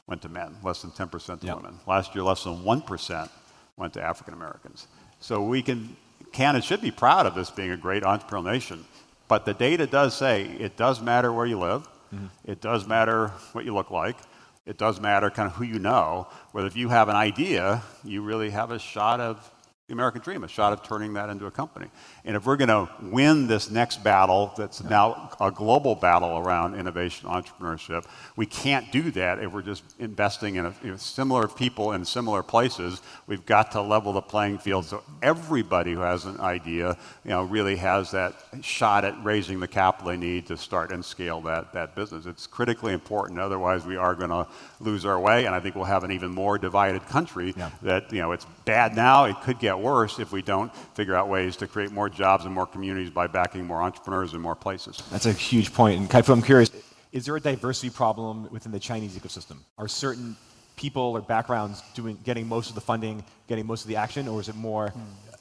went 0.07 0.21
to 0.23 0.29
men, 0.29 0.57
less 0.61 0.81
than 0.81 0.91
10% 0.91 1.39
to 1.39 1.45
yep. 1.45 1.55
women. 1.55 1.79
Last 1.87 2.13
year, 2.15 2.23
less 2.25 2.43
than 2.43 2.63
1% 2.63 3.29
went 3.77 3.93
to 3.93 4.01
African 4.01 4.33
Americans. 4.33 4.87
So 5.19 5.43
we 5.43 5.61
can, 5.61 5.95
can 6.31 6.55
and 6.55 6.63
should 6.63 6.81
be 6.81 6.91
proud 6.91 7.25
of 7.25 7.35
this 7.35 7.49
being 7.49 7.71
a 7.71 7.77
great 7.77 8.03
entrepreneurial 8.03 8.45
nation. 8.45 8.85
But 9.27 9.45
the 9.45 9.53
data 9.53 9.85
does 9.85 10.15
say 10.15 10.45
it 10.45 10.75
does 10.77 11.01
matter 11.01 11.31
where 11.31 11.45
you 11.45 11.59
live. 11.59 11.87
Mm-hmm. 12.13 12.27
It 12.45 12.61
does 12.61 12.87
matter 12.87 13.27
what 13.53 13.65
you 13.65 13.73
look 13.73 13.91
like. 13.91 14.17
It 14.65 14.77
does 14.77 14.99
matter 14.99 15.29
kind 15.29 15.47
of 15.47 15.55
who 15.55 15.63
you 15.65 15.79
know. 15.79 16.27
Whether 16.51 16.67
if 16.67 16.75
you 16.75 16.89
have 16.89 17.09
an 17.09 17.15
idea, 17.15 17.83
you 18.03 18.21
really 18.21 18.49
have 18.49 18.71
a 18.71 18.79
shot 18.79 19.19
of 19.19 19.51
the 19.89 19.93
American 19.93 20.21
dream, 20.21 20.43
a 20.43 20.47
shot 20.47 20.71
of 20.71 20.83
turning 20.83 21.13
that 21.13 21.29
into 21.29 21.47
a 21.47 21.51
company. 21.51 21.87
And 22.23 22.35
if 22.35 22.45
we're 22.45 22.57
going 22.57 22.69
to 22.69 22.87
win 23.01 23.47
this 23.47 23.71
next 23.71 24.03
battle 24.03 24.53
that's 24.55 24.83
now 24.83 25.31
a 25.41 25.49
global 25.49 25.95
battle 25.95 26.37
around 26.37 26.75
innovation 26.75 27.27
entrepreneurship, 27.27 28.05
we 28.35 28.45
can't 28.45 28.91
do 28.91 29.09
that 29.11 29.39
if 29.39 29.51
we're 29.51 29.63
just 29.63 29.83
investing 29.97 30.57
in, 30.57 30.67
a, 30.67 30.75
you 30.83 30.91
know, 30.91 30.97
similar 30.97 31.47
people 31.47 31.93
in 31.93 32.05
similar 32.05 32.43
places. 32.43 33.01
We've 33.25 33.43
got 33.47 33.71
to 33.71 33.81
level 33.81 34.13
the 34.13 34.21
playing 34.21 34.59
field 34.59 34.85
so 34.85 35.03
everybody 35.23 35.93
who 35.93 36.01
has 36.01 36.25
an 36.25 36.39
idea 36.39 36.95
you 37.23 37.31
know, 37.31 37.43
really 37.43 37.75
has 37.77 38.11
that 38.11 38.35
shot 38.61 39.05
at 39.05 39.15
raising 39.23 39.59
the 39.59 39.67
capital 39.67 40.11
they 40.11 40.17
need 40.17 40.45
to 40.47 40.57
start 40.57 40.91
and 40.91 41.03
scale 41.03 41.41
that, 41.41 41.73
that 41.73 41.95
business. 41.95 42.27
It's 42.27 42.45
critically 42.45 42.93
important. 42.93 43.39
Otherwise, 43.39 43.87
we 43.87 43.95
are 43.97 44.13
going 44.13 44.29
to 44.29 44.45
lose 44.79 45.03
our 45.03 45.19
way, 45.19 45.45
and 45.45 45.55
I 45.55 45.59
think 45.59 45.73
we'll 45.73 45.85
have 45.85 46.03
an 46.03 46.11
even 46.11 46.29
more 46.29 46.59
divided 46.59 47.01
country 47.07 47.55
yeah. 47.57 47.71
that, 47.81 48.13
you 48.13 48.19
know, 48.19 48.33
it's 48.33 48.45
bad 48.65 48.95
now, 48.95 49.25
it 49.25 49.35
could 49.41 49.57
get 49.57 49.78
get 49.79 49.85
worse 49.85 50.19
if 50.19 50.31
we 50.31 50.41
don't 50.41 50.75
figure 50.95 51.15
out 51.15 51.29
ways 51.29 51.55
to 51.57 51.67
create 51.67 51.91
more 51.91 52.09
jobs 52.09 52.45
and 52.45 52.53
more 52.53 52.65
communities 52.65 53.09
by 53.09 53.27
backing 53.27 53.65
more 53.65 53.81
entrepreneurs 53.81 54.33
in 54.33 54.41
more 54.41 54.55
places. 54.55 55.01
That's 55.11 55.25
a 55.25 55.33
huge 55.33 55.73
point. 55.73 55.99
And 55.99 56.09
Kai-Fu, 56.09 56.33
I'm 56.33 56.41
curious, 56.41 56.71
is 57.11 57.25
there 57.25 57.35
a 57.35 57.39
diversity 57.39 57.89
problem 57.89 58.49
within 58.51 58.71
the 58.71 58.79
Chinese 58.79 59.17
ecosystem? 59.17 59.57
Are 59.77 59.87
certain 59.87 60.35
people 60.75 61.01
or 61.01 61.21
backgrounds 61.21 61.81
doing, 61.93 62.17
getting 62.23 62.47
most 62.47 62.69
of 62.69 62.75
the 62.75 62.81
funding, 62.81 63.23
getting 63.47 63.65
most 63.65 63.81
of 63.81 63.87
the 63.87 63.95
action, 63.95 64.27
or 64.27 64.39
is 64.39 64.49
it 64.49 64.55
more 64.55 64.93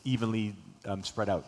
evenly 0.04 0.54
um, 0.84 1.02
spread 1.02 1.28
out? 1.28 1.44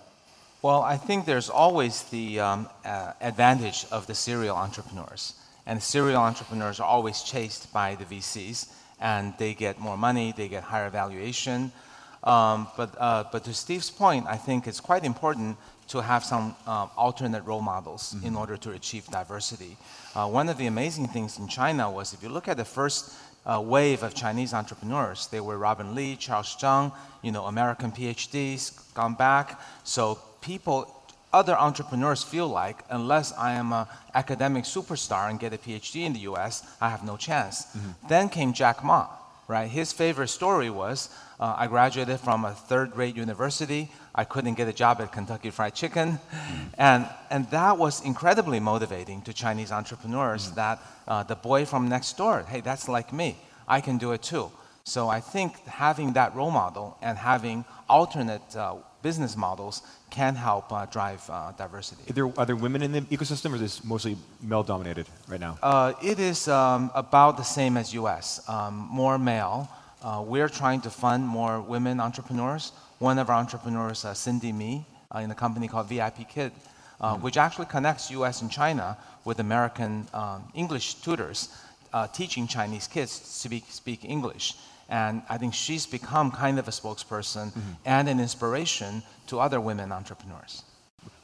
Well, 0.63 0.83
I 0.83 0.99
think 0.99 1.25
there's 1.25 1.49
always 1.49 2.03
the 2.05 2.41
um, 2.41 2.69
uh, 2.85 3.13
advantage 3.21 3.87
of 3.91 4.07
the 4.07 4.15
serial 4.15 4.57
entrepreneurs. 4.57 5.35
And 5.67 5.83
serial 5.83 6.21
entrepreneurs 6.21 6.81
are 6.81 6.87
always 6.87 7.23
chased 7.23 7.73
by 7.73 7.95
the 7.95 8.05
VCs, 8.05 8.69
and 9.01 9.33
they 9.39 9.55
get 9.55 9.79
more 9.79 9.97
money, 9.97 10.35
they 10.37 10.49
get 10.49 10.63
higher 10.63 10.91
valuation. 10.91 11.73
Um, 12.23 12.69
but, 12.77 12.95
uh, 12.99 13.25
but 13.33 13.45
to 13.45 13.55
Steve's 13.55 13.91
point, 13.91 14.27
I 14.29 14.37
think 14.37 14.67
it's 14.67 14.81
quite 14.81 15.05
important 15.05 15.57
to 15.89 16.01
have 16.01 16.25
some 16.25 16.55
uh, 16.67 16.87
alternate 16.97 17.45
role 17.45 17.63
models 17.63 18.15
mm-hmm. 18.15 18.27
in 18.27 18.37
order 18.37 18.57
to 18.57 18.71
achieve 18.73 19.07
diversity. 19.07 19.77
Uh, 20.15 20.29
one 20.29 20.49
of 20.49 20.57
the 20.59 20.67
amazing 20.67 21.09
things 21.09 21.39
in 21.39 21.49
China 21.49 21.91
was 21.91 22.13
if 22.13 22.23
you 22.23 22.29
look 22.29 22.47
at 22.47 22.57
the 22.57 22.65
first 22.65 23.15
uh, 23.47 23.61
wave 23.65 24.03
of 24.03 24.15
Chinese 24.15 24.53
entrepreneurs, 24.55 25.27
they 25.29 25.41
were 25.41 25.59
Robin 25.59 25.95
Li, 25.95 26.17
Charles 26.17 26.55
Zhang, 26.57 26.93
you 27.23 27.33
know, 27.33 27.47
American 27.47 27.91
PhDs, 27.91 28.93
gone 28.95 29.15
back. 29.15 29.61
So 29.83 30.19
people, 30.41 30.95
other 31.33 31.57
entrepreneurs 31.57 32.23
feel 32.23 32.49
like 32.49 32.85
unless 32.91 33.33
I 33.33 33.53
am 33.53 33.73
an 33.73 33.87
academic 34.15 34.65
superstar 34.65 35.31
and 35.31 35.41
get 35.41 35.53
a 35.53 35.59
PhD 35.59 36.05
in 36.05 36.13
the 36.13 36.21
US, 36.21 36.63
I 36.81 36.91
have 36.91 37.03
no 37.03 37.17
chance. 37.17 37.65
Mm-hmm. 37.65 38.09
Then 38.09 38.29
came 38.29 38.53
Jack 38.53 38.85
Ma, 38.85 39.09
right? 39.51 39.69
His 39.69 39.93
favorite 39.93 40.29
story 40.29 40.71
was 40.71 41.11
uh, 41.41 41.55
I 41.59 41.67
graduated 41.67 42.21
from 42.21 42.45
a 42.45 42.53
third 42.53 42.97
rate 42.97 43.17
university. 43.17 43.91
I 44.15 44.25
couldn't 44.25 44.55
get 44.55 44.69
a 44.69 44.73
job 44.73 45.01
at 45.01 45.11
Kentucky 45.11 45.51
Fried 45.51 45.75
Chicken. 45.75 46.13
Mm-hmm. 46.13 46.57
And, 46.79 47.09
and 47.31 47.51
that 47.51 47.77
was 47.77 48.05
incredibly 48.05 48.61
motivating 48.61 49.23
to 49.23 49.33
Chinese 49.33 49.73
entrepreneurs 49.73 50.47
mm-hmm. 50.47 50.55
that 50.57 50.79
uh, 51.09 51.23
the 51.25 51.35
boy 51.35 51.65
from 51.65 51.89
next 51.89 52.17
door, 52.17 52.45
hey, 52.49 52.61
that's 52.61 52.89
like 52.89 53.13
me. 53.13 53.37
I 53.67 53.81
can 53.81 53.99
do 53.99 54.13
it 54.13 54.23
too. 54.23 54.53
So 54.85 55.09
I 55.09 55.21
think 55.21 55.59
having 55.67 56.13
that 56.13 56.35
role 56.35 56.51
model 56.51 56.97
and 57.03 57.19
having 57.19 57.65
alternate 57.89 58.57
uh, 58.57 58.77
business 59.03 59.37
models 59.37 59.83
can 60.11 60.35
help 60.35 60.73
uh, 60.73 60.87
drive 60.87 61.29
uh, 61.31 61.53
diversity. 61.57 62.03
Are 62.11 62.13
there, 62.13 62.39
are 62.39 62.47
there 62.47 62.57
women 62.57 62.83
in 62.83 62.93
the 62.93 63.01
ecosystem, 63.03 63.53
or 63.53 63.55
is 63.57 63.61
this 63.61 63.85
mostly 63.85 64.17
male 64.43 64.63
dominated 64.63 65.07
right 65.29 65.41
now? 65.41 65.59
Uh, 65.63 65.93
it 66.03 66.19
is 66.19 66.49
um, 66.49 66.91
about 66.95 67.37
the 67.37 67.43
same 67.43 67.77
as 67.77 67.95
US, 67.95 68.47
um, 68.49 68.89
more 68.91 69.19
male. 69.19 69.69
Uh, 70.03 70.23
we're 70.27 70.49
trying 70.49 70.81
to 70.81 70.91
fund 70.91 71.27
more 71.27 71.61
women 71.61 72.01
entrepreneurs. 72.01 72.73
One 72.99 73.19
of 73.19 73.31
our 73.31 73.37
entrepreneurs, 73.37 74.05
uh, 74.05 74.15
Cindy 74.15 74.53
Mi, 74.53 74.85
uh, 75.15 75.19
in 75.19 75.31
a 75.31 75.35
company 75.35 75.69
called 75.69 75.89
VIP 75.89 76.29
Kid, 76.29 76.53
mm-hmm. 77.01 77.23
which 77.23 77.37
actually 77.37 77.67
connects 77.67 78.11
US 78.11 78.43
and 78.43 78.51
China 78.51 78.97
with 79.25 79.41
American 79.41 80.07
um, 80.15 80.45
English 80.55 80.95
tutors 80.95 81.49
teaching 82.13 82.47
Chinese 82.47 82.87
kids 82.87 83.19
to 83.19 83.27
speak, 83.27 83.65
speak 83.69 84.05
English. 84.05 84.55
And 84.91 85.23
I 85.29 85.39
think 85.39 85.55
she's 85.55 85.87
become 85.87 86.31
kind 86.33 86.59
of 86.59 86.69
a 86.69 86.73
spokesperson 86.73 87.47
mm-hmm. 87.47 87.73
and 87.85 88.09
an 88.09 88.21
inspiration 88.21 89.03
to 89.29 89.39
other 89.39 89.61
women 89.61 89.93
entrepreneurs. 89.93 90.65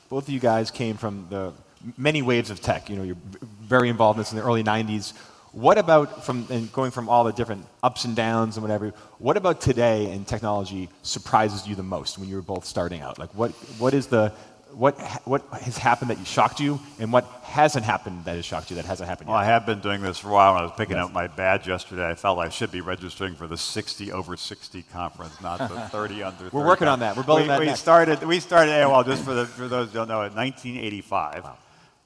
Both 0.08 0.28
of 0.28 0.34
you 0.34 0.40
guys 0.40 0.70
came 0.70 0.96
from 0.96 1.26
the 1.28 1.52
many 1.96 2.22
waves 2.22 2.50
of 2.50 2.60
tech. 2.60 2.88
You 2.88 2.96
know, 2.96 3.02
you're 3.02 3.16
very 3.60 3.88
involved 3.88 4.18
in 4.18 4.20
this 4.20 4.32
in 4.32 4.38
the 4.38 4.44
early 4.44 4.62
90s. 4.62 5.12
What 5.52 5.78
about 5.78 6.24
from 6.24 6.46
and 6.50 6.72
going 6.72 6.90
from 6.90 7.08
all 7.08 7.24
the 7.24 7.32
different 7.32 7.66
ups 7.82 8.04
and 8.04 8.14
downs 8.14 8.56
and 8.56 8.62
whatever? 8.62 8.92
What 9.18 9.36
about 9.36 9.60
today 9.60 10.10
and 10.12 10.26
technology 10.26 10.88
surprises 11.02 11.66
you 11.66 11.74
the 11.74 11.82
most 11.82 12.18
when 12.18 12.28
you 12.28 12.36
were 12.36 12.42
both 12.42 12.66
starting 12.66 13.00
out? 13.00 13.18
Like, 13.18 13.30
what 13.30 13.52
what 13.78 13.94
is 13.94 14.06
the 14.06 14.32
what, 14.76 15.00
what 15.24 15.42
has 15.62 15.78
happened 15.78 16.10
that 16.10 16.18
you 16.18 16.26
shocked 16.26 16.60
you, 16.60 16.78
and 16.98 17.10
what 17.10 17.24
hasn't 17.42 17.86
happened 17.86 18.26
that 18.26 18.36
has 18.36 18.44
shocked 18.44 18.68
you 18.68 18.76
that 18.76 18.84
hasn't 18.84 19.08
happened 19.08 19.28
yet? 19.28 19.32
Well, 19.32 19.40
I 19.40 19.46
have 19.46 19.64
been 19.64 19.80
doing 19.80 20.02
this 20.02 20.18
for 20.18 20.28
a 20.28 20.32
while. 20.32 20.52
When 20.52 20.62
I 20.62 20.66
was 20.66 20.74
picking 20.76 20.96
yes. 20.96 21.06
up 21.06 21.12
my 21.12 21.28
badge 21.28 21.66
yesterday, 21.66 22.06
I 22.06 22.14
felt 22.14 22.38
I 22.38 22.50
should 22.50 22.70
be 22.70 22.82
registering 22.82 23.34
for 23.36 23.46
the 23.46 23.56
60 23.56 24.12
over 24.12 24.36
60 24.36 24.82
conference, 24.92 25.40
not 25.40 25.58
the 25.58 25.68
30 25.90 26.22
under 26.22 26.44
30. 26.44 26.56
We're 26.56 26.66
working 26.66 26.88
on 26.88 27.00
that. 27.00 27.16
We're 27.16 27.22
building 27.22 27.44
we, 27.44 27.48
that. 27.48 27.60
We 27.60 27.74
started, 27.74 28.22
we 28.22 28.38
started 28.38 28.72
eh, 28.72 28.82
AOL, 28.82 29.06
just 29.06 29.24
for, 29.24 29.32
the, 29.32 29.46
for 29.46 29.66
those 29.66 29.88
who 29.88 29.94
don't 29.94 30.08
know, 30.08 30.22
in 30.24 30.34
1985. 30.34 31.44
Wow. 31.44 31.56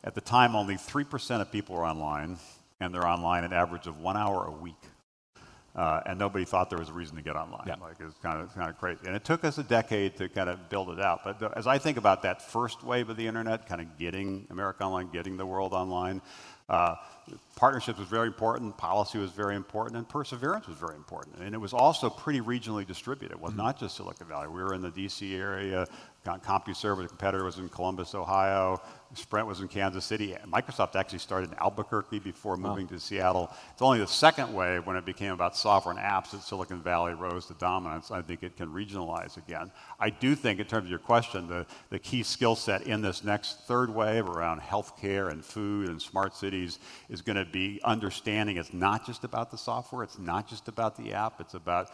At 0.05 0.15
the 0.15 0.21
time, 0.21 0.55
only 0.55 0.77
3% 0.77 1.41
of 1.41 1.51
people 1.51 1.75
were 1.75 1.85
online, 1.85 2.39
and 2.79 2.95
they're 2.95 3.07
online 3.07 3.43
an 3.43 3.53
average 3.53 3.89
of 3.89 3.99
one 3.99 4.17
hour 4.17 4.47
a 4.47 4.53
week. 4.53 4.81
Uh, 5.75 6.01
and 6.07 6.19
nobody 6.19 6.45
thought 6.45 6.69
there 6.69 6.81
was 6.81 6.89
a 6.89 6.93
reason 6.93 7.15
to 7.17 7.23
get 7.23 7.37
online. 7.37 7.63
Yeah. 7.65 7.77
Like 7.81 7.97
it's 8.01 8.19
kind 8.19 8.41
of 8.41 8.53
kind 8.55 8.69
of 8.69 8.79
crazy, 8.79 9.03
and 9.07 9.15
it 9.15 9.25
took 9.25 9.45
us 9.45 9.59
a 9.59 9.63
decade 9.63 10.17
to 10.17 10.29
kind 10.29 10.51
of 10.51 10.69
build 10.69 10.91
it 10.91 11.01
out. 11.01 11.21
But 11.23 11.39
the, 11.39 11.57
as 11.57 11.69
I 11.69 11.79
think 11.79 11.97
about 11.97 12.23
that 12.23 12.43
first 12.43 12.83
wave 12.83 13.09
of 13.09 13.17
the 13.17 13.27
internet, 13.27 13.69
kind 13.69 13.81
of 13.81 13.97
getting 13.97 14.47
America 14.51 14.83
online, 14.83 15.11
getting 15.13 15.37
the 15.37 15.47
world 15.47 15.73
online, 15.73 16.23
uh, 16.69 16.97
partnerships 17.61 17.99
was 17.99 18.09
very 18.09 18.27
important, 18.27 18.75
policy 18.79 19.19
was 19.19 19.31
very 19.33 19.55
important, 19.55 19.99
and 19.99 20.09
perseverance 20.09 20.67
was 20.67 20.79
very 20.79 20.97
important. 20.97 21.37
And 21.41 21.55
it 21.55 21.59
was 21.59 21.75
also 21.75 22.09
pretty 22.09 22.41
regionally 22.41 22.87
distributed. 22.87 23.37
It 23.37 23.41
was 23.41 23.51
mm-hmm. 23.51 23.61
not 23.61 23.79
just 23.79 23.97
Silicon 23.99 24.27
Valley. 24.27 24.49
We 24.49 24.63
were 24.63 24.73
in 24.73 24.81
the 24.81 24.91
D.C. 24.91 25.37
area. 25.37 25.87
CompuServe, 26.25 27.03
the 27.03 27.09
competitor, 27.09 27.45
was 27.45 27.59
in 27.59 27.69
Columbus, 27.69 28.15
Ohio. 28.15 28.81
Sprint 29.15 29.47
was 29.47 29.61
in 29.61 29.67
Kansas 29.67 30.05
City. 30.05 30.37
Microsoft 30.47 30.95
actually 30.95 31.19
started 31.19 31.51
in 31.51 31.59
Albuquerque 31.59 32.21
before 32.21 32.57
moving 32.57 32.87
wow. 32.87 32.93
to 32.93 33.01
Seattle. 33.01 33.51
It's 33.73 33.83
only 33.83 33.99
the 33.99 34.07
second 34.07 34.53
wave 34.55 34.87
when 34.87 34.95
it 34.97 35.05
became 35.05 35.33
about 35.33 35.57
software 35.57 35.93
and 35.93 36.01
apps 36.01 36.31
that 36.31 36.43
Silicon 36.43 36.81
Valley 36.81 37.15
rose 37.15 37.47
to 37.47 37.55
dominance. 37.55 38.13
I 38.13 38.23
think 38.23 38.45
it 38.45 38.57
can 38.57 38.69
regionalize 38.69 39.37
again. 39.37 39.73
I 39.99 40.11
do 40.11 40.37
think, 40.37 40.61
in 40.61 40.67
terms 40.67 40.85
of 40.85 40.91
your 40.91 41.01
question, 41.01 41.49
the, 41.49 41.67
the 41.89 41.99
key 41.99 42.23
skill 42.23 42.55
set 42.55 42.83
in 42.83 43.03
this 43.03 43.25
next 43.25 43.67
third 43.67 43.93
wave 43.93 44.29
around 44.29 44.61
healthcare 44.61 45.33
and 45.33 45.45
food 45.45 45.89
and 45.89 46.01
smart 46.01 46.37
cities 46.37 46.79
is 47.09 47.21
going 47.21 47.37
to 47.37 47.45
be 47.53 47.81
understanding 47.85 48.57
it's 48.57 48.73
not 48.73 49.07
just 49.07 49.25
about 49.25 49.51
the 49.51 49.59
software, 49.59 50.03
it's 50.03 50.19
not 50.19 50.49
just 50.49 50.69
about 50.69 50.97
the 50.97 51.13
app, 51.13 51.41
it's 51.41 51.55
about 51.55 51.91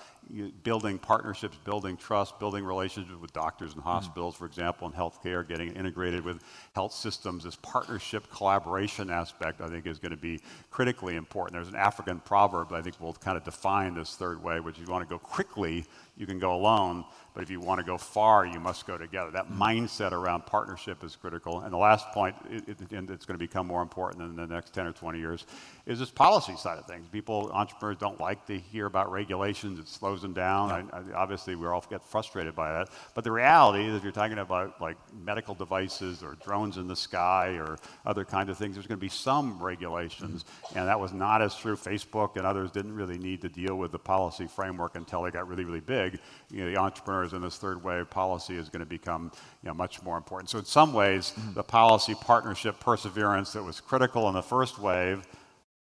building 0.62 0.98
partnerships, 0.98 1.56
building 1.64 1.96
trust, 1.96 2.38
building 2.38 2.64
relationships 2.64 3.20
with 3.20 3.32
doctors 3.32 3.72
and 3.72 3.82
mm. 3.82 3.84
hospitals, 3.84 4.34
mm. 4.34 4.38
for 4.38 4.46
example, 4.46 4.88
in 4.88 4.92
healthcare, 4.92 5.46
getting 5.46 5.72
integrated 5.72 6.24
with 6.24 6.42
health 6.74 6.92
systems. 6.92 7.44
This 7.44 7.56
partnership 7.56 8.30
collaboration 8.30 9.10
aspect, 9.10 9.60
I 9.60 9.68
think, 9.68 9.86
is 9.86 9.98
going 9.98 10.10
to 10.10 10.16
be 10.16 10.40
critically 10.70 11.16
important. 11.16 11.54
There's 11.54 11.72
an 11.72 11.76
African 11.76 12.20
proverb 12.20 12.70
that 12.70 12.76
I 12.76 12.82
think 12.82 13.00
will 13.00 13.14
kind 13.14 13.36
of 13.36 13.44
define 13.44 13.94
this 13.94 14.16
third 14.16 14.42
way, 14.42 14.60
which 14.60 14.76
is 14.78 14.86
you 14.86 14.92
want 14.92 15.08
to 15.08 15.12
go 15.12 15.18
quickly, 15.18 15.84
you 16.16 16.26
can 16.26 16.38
go 16.38 16.54
alone. 16.54 17.04
But 17.36 17.42
if 17.42 17.50
you 17.50 17.60
want 17.60 17.80
to 17.80 17.84
go 17.84 17.98
far, 17.98 18.46
you 18.46 18.58
must 18.58 18.86
go 18.86 18.96
together. 18.96 19.30
That 19.30 19.44
mm-hmm. 19.44 19.62
mindset 19.62 20.12
around 20.12 20.46
partnership 20.46 21.04
is 21.04 21.14
critical. 21.14 21.60
And 21.60 21.70
the 21.70 21.76
last 21.76 22.10
point, 22.12 22.34
it, 22.48 22.66
it, 22.66 22.92
and 22.92 23.10
it's 23.10 23.26
going 23.26 23.38
to 23.38 23.44
become 23.44 23.66
more 23.66 23.82
important 23.82 24.22
in 24.22 24.36
the 24.36 24.46
next 24.46 24.72
10 24.72 24.86
or 24.86 24.92
20 24.92 25.18
years, 25.18 25.44
is 25.84 25.98
this 25.98 26.10
policy 26.10 26.56
side 26.56 26.78
of 26.78 26.86
things. 26.86 27.06
People, 27.08 27.50
entrepreneurs 27.52 27.98
don't 27.98 28.18
like 28.18 28.46
to 28.46 28.58
hear 28.58 28.86
about 28.86 29.12
regulations. 29.12 29.78
It 29.78 29.86
slows 29.86 30.22
them 30.22 30.32
down. 30.32 30.70
I, 30.70 30.96
I, 30.96 31.02
obviously, 31.14 31.56
we 31.56 31.66
all 31.66 31.84
get 31.90 32.02
frustrated 32.02 32.56
by 32.56 32.72
that. 32.72 32.88
But 33.14 33.24
the 33.24 33.32
reality 33.32 33.86
is 33.86 33.94
if 33.94 34.02
you're 34.02 34.12
talking 34.12 34.38
about 34.38 34.80
like 34.80 34.96
medical 35.22 35.54
devices 35.54 36.22
or 36.22 36.38
drones 36.42 36.78
in 36.78 36.88
the 36.88 36.96
sky 36.96 37.58
or 37.58 37.76
other 38.06 38.24
kinds 38.24 38.48
of 38.48 38.56
things, 38.56 38.76
there's 38.76 38.86
going 38.86 38.98
to 38.98 39.04
be 39.04 39.10
some 39.10 39.62
regulations. 39.62 40.44
Mm-hmm. 40.44 40.78
And 40.78 40.88
that 40.88 40.98
was 40.98 41.12
not 41.12 41.42
as 41.42 41.54
true. 41.54 41.76
Facebook 41.76 42.36
and 42.36 42.46
others 42.46 42.70
didn't 42.70 42.94
really 42.94 43.18
need 43.18 43.42
to 43.42 43.50
deal 43.50 43.76
with 43.76 43.92
the 43.92 43.98
policy 43.98 44.46
framework 44.46 44.96
until 44.96 45.20
they 45.20 45.30
got 45.30 45.46
really, 45.46 45.64
really 45.64 45.80
big. 45.80 46.05
You 46.50 46.64
know, 46.64 46.70
the 46.70 46.76
entrepreneurs 46.76 47.32
in 47.32 47.42
this 47.42 47.56
third 47.56 47.82
wave 47.82 48.08
policy 48.10 48.56
is 48.56 48.68
going 48.68 48.80
to 48.80 48.86
become 48.86 49.32
you 49.62 49.68
know, 49.68 49.74
much 49.74 50.02
more 50.02 50.16
important. 50.16 50.50
So 50.50 50.58
in 50.58 50.64
some 50.64 50.92
ways, 50.92 51.32
mm-hmm. 51.36 51.54
the 51.54 51.62
policy 51.62 52.14
partnership 52.14 52.80
perseverance 52.80 53.52
that 53.52 53.62
was 53.62 53.80
critical 53.80 54.28
in 54.28 54.34
the 54.34 54.42
first 54.42 54.78
wave 54.78 55.26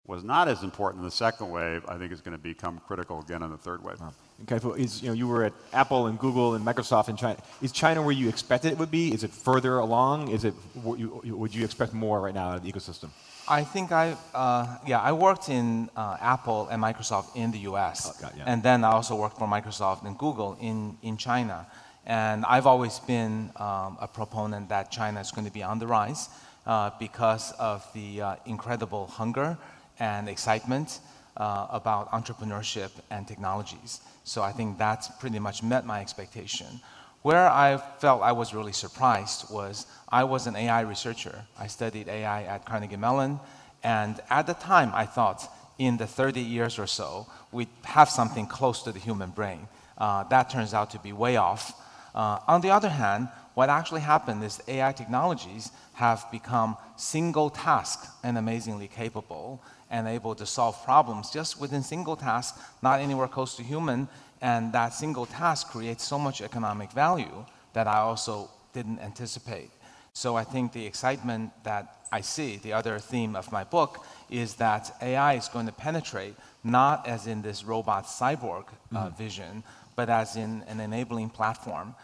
was 0.05 0.23
not 0.23 0.49
as 0.49 0.63
important 0.63 0.99
in 1.01 1.05
the 1.05 1.11
second 1.11 1.49
wave, 1.49 1.85
I 1.87 1.97
think 1.97 2.11
is 2.11 2.19
going 2.19 2.33
to 2.33 2.43
become 2.43 2.81
critical 2.85 3.21
again 3.21 3.41
in 3.41 3.49
the 3.49 3.57
third 3.57 3.83
wave. 3.83 4.01
Wow. 4.01 4.13
Okay, 4.41 4.59
so 4.59 4.73
is, 4.73 5.01
you 5.01 5.07
know, 5.07 5.13
you 5.13 5.27
were 5.27 5.45
at 5.45 5.53
Apple 5.71 6.07
and 6.07 6.19
Google 6.19 6.55
and 6.55 6.65
Microsoft 6.65 7.07
in 7.07 7.15
China. 7.15 7.37
Is 7.61 7.71
China 7.71 8.01
where 8.01 8.11
you 8.11 8.27
expected 8.27 8.73
it 8.73 8.77
would 8.77 8.91
be? 8.91 9.13
Is 9.13 9.23
it 9.23 9.31
further 9.31 9.77
along? 9.77 10.29
Is 10.29 10.43
it, 10.43 10.53
would 10.75 11.55
you 11.55 11.63
expect 11.63 11.93
more 11.93 12.19
right 12.19 12.33
now 12.33 12.49
out 12.49 12.57
of 12.57 12.63
the 12.63 12.71
ecosystem? 12.71 13.09
I 13.47 13.63
think 13.63 13.91
I, 13.91 14.15
uh, 14.33 14.77
yeah, 14.85 15.01
I 15.01 15.11
worked 15.11 15.49
in 15.49 15.89
uh, 15.95 16.17
Apple 16.21 16.67
and 16.69 16.81
Microsoft 16.81 17.35
in 17.35 17.51
the 17.51 17.59
US. 17.59 18.09
Oh, 18.09 18.21
God, 18.21 18.33
yeah. 18.37 18.43
And 18.47 18.63
then 18.63 18.83
I 18.83 18.91
also 18.91 19.15
worked 19.15 19.37
for 19.37 19.47
Microsoft 19.47 20.05
and 20.05 20.17
Google 20.17 20.57
in, 20.61 20.97
in 21.01 21.17
China. 21.17 21.67
And 22.05 22.45
I've 22.45 22.67
always 22.67 22.99
been 22.99 23.51
um, 23.57 23.97
a 23.99 24.09
proponent 24.11 24.69
that 24.69 24.91
China 24.91 25.19
is 25.19 25.31
going 25.31 25.45
to 25.45 25.53
be 25.53 25.63
on 25.63 25.79
the 25.79 25.87
rise 25.87 26.29
uh, 26.65 26.91
because 26.99 27.51
of 27.53 27.85
the 27.93 28.21
uh, 28.21 28.35
incredible 28.45 29.07
hunger 29.07 29.57
and 29.99 30.29
excitement 30.29 30.99
uh, 31.37 31.67
about 31.69 32.11
entrepreneurship 32.11 32.91
and 33.09 33.27
technologies. 33.27 34.01
So 34.23 34.41
I 34.41 34.51
think 34.51 34.77
that's 34.77 35.09
pretty 35.19 35.39
much 35.39 35.63
met 35.63 35.85
my 35.85 35.99
expectation. 35.99 36.79
Where 37.23 37.49
I 37.49 37.77
felt 37.99 38.21
I 38.21 38.33
was 38.33 38.53
really 38.53 38.73
surprised 38.73 39.49
was 39.49 39.87
I 40.09 40.25
was 40.25 40.45
an 40.45 40.57
AI 40.57 40.81
researcher. 40.81 41.45
I 41.57 41.67
studied 41.67 42.09
AI 42.09 42.43
at 42.43 42.65
Carnegie 42.65 42.97
Mellon, 42.97 43.39
and 43.81 44.19
at 44.29 44.45
the 44.45 44.53
time 44.53 44.91
I 44.93 45.05
thought 45.05 45.49
in 45.79 45.95
the 45.95 46.05
30 46.05 46.41
years 46.41 46.77
or 46.77 46.85
so 46.85 47.27
we'd 47.53 47.69
have 47.85 48.09
something 48.09 48.45
close 48.45 48.83
to 48.83 48.91
the 48.91 48.99
human 48.99 49.29
brain. 49.29 49.69
Uh, 49.97 50.23
that 50.25 50.49
turns 50.49 50.73
out 50.73 50.91
to 50.91 50.99
be 50.99 51.13
way 51.13 51.37
off. 51.37 51.73
Uh, 52.13 52.39
on 52.45 52.59
the 52.59 52.69
other 52.69 52.89
hand, 52.89 53.29
what 53.53 53.69
actually 53.69 54.01
happened 54.01 54.43
is 54.43 54.61
AI 54.67 54.91
technologies 54.91 55.71
have 55.93 56.25
become 56.29 56.75
single 56.97 57.49
task 57.49 58.05
and 58.23 58.37
amazingly 58.37 58.89
capable 58.89 59.61
and 59.89 60.07
able 60.07 60.35
to 60.35 60.45
solve 60.45 60.83
problems 60.83 61.29
just 61.29 61.61
within 61.61 61.83
single 61.83 62.15
task, 62.15 62.59
not 62.81 62.99
anywhere 62.99 63.27
close 63.27 63.55
to 63.55 63.63
human. 63.63 64.09
And 64.43 64.73
that 64.73 64.93
single 64.93 65.25
task 65.25 65.69
creates 65.69 66.03
so 66.03 66.19
much 66.19 66.41
economic 66.41 66.91
value 66.91 67.45
that 67.71 67.87
I 67.87 67.99
also 67.99 68.49
didn't 68.73 68.99
anticipate. 68.99 69.71
So 70.11 70.35
I 70.35 70.43
think 70.43 70.73
the 70.73 70.85
excitement 70.85 71.51
that 71.63 72.05
I 72.11 72.19
see, 72.21 72.57
the 72.57 72.73
other 72.73 72.99
theme 72.99 73.37
of 73.37 73.51
my 73.53 73.63
book, 73.63 74.05
is 74.29 74.55
that 74.55 74.95
AI 75.01 75.35
is 75.35 75.47
going 75.47 75.65
to 75.67 75.71
penetrate 75.71 76.35
not 76.63 77.07
as 77.07 77.25
in 77.25 77.41
this 77.41 77.63
robot 77.63 78.05
cyborg 78.05 78.65
uh, 78.93 79.07
mm. 79.07 79.17
vision, 79.17 79.63
but 79.95 80.09
as 80.09 80.35
in 80.35 80.63
an 80.67 80.81
enabling 80.81 81.29
platform, 81.29 81.95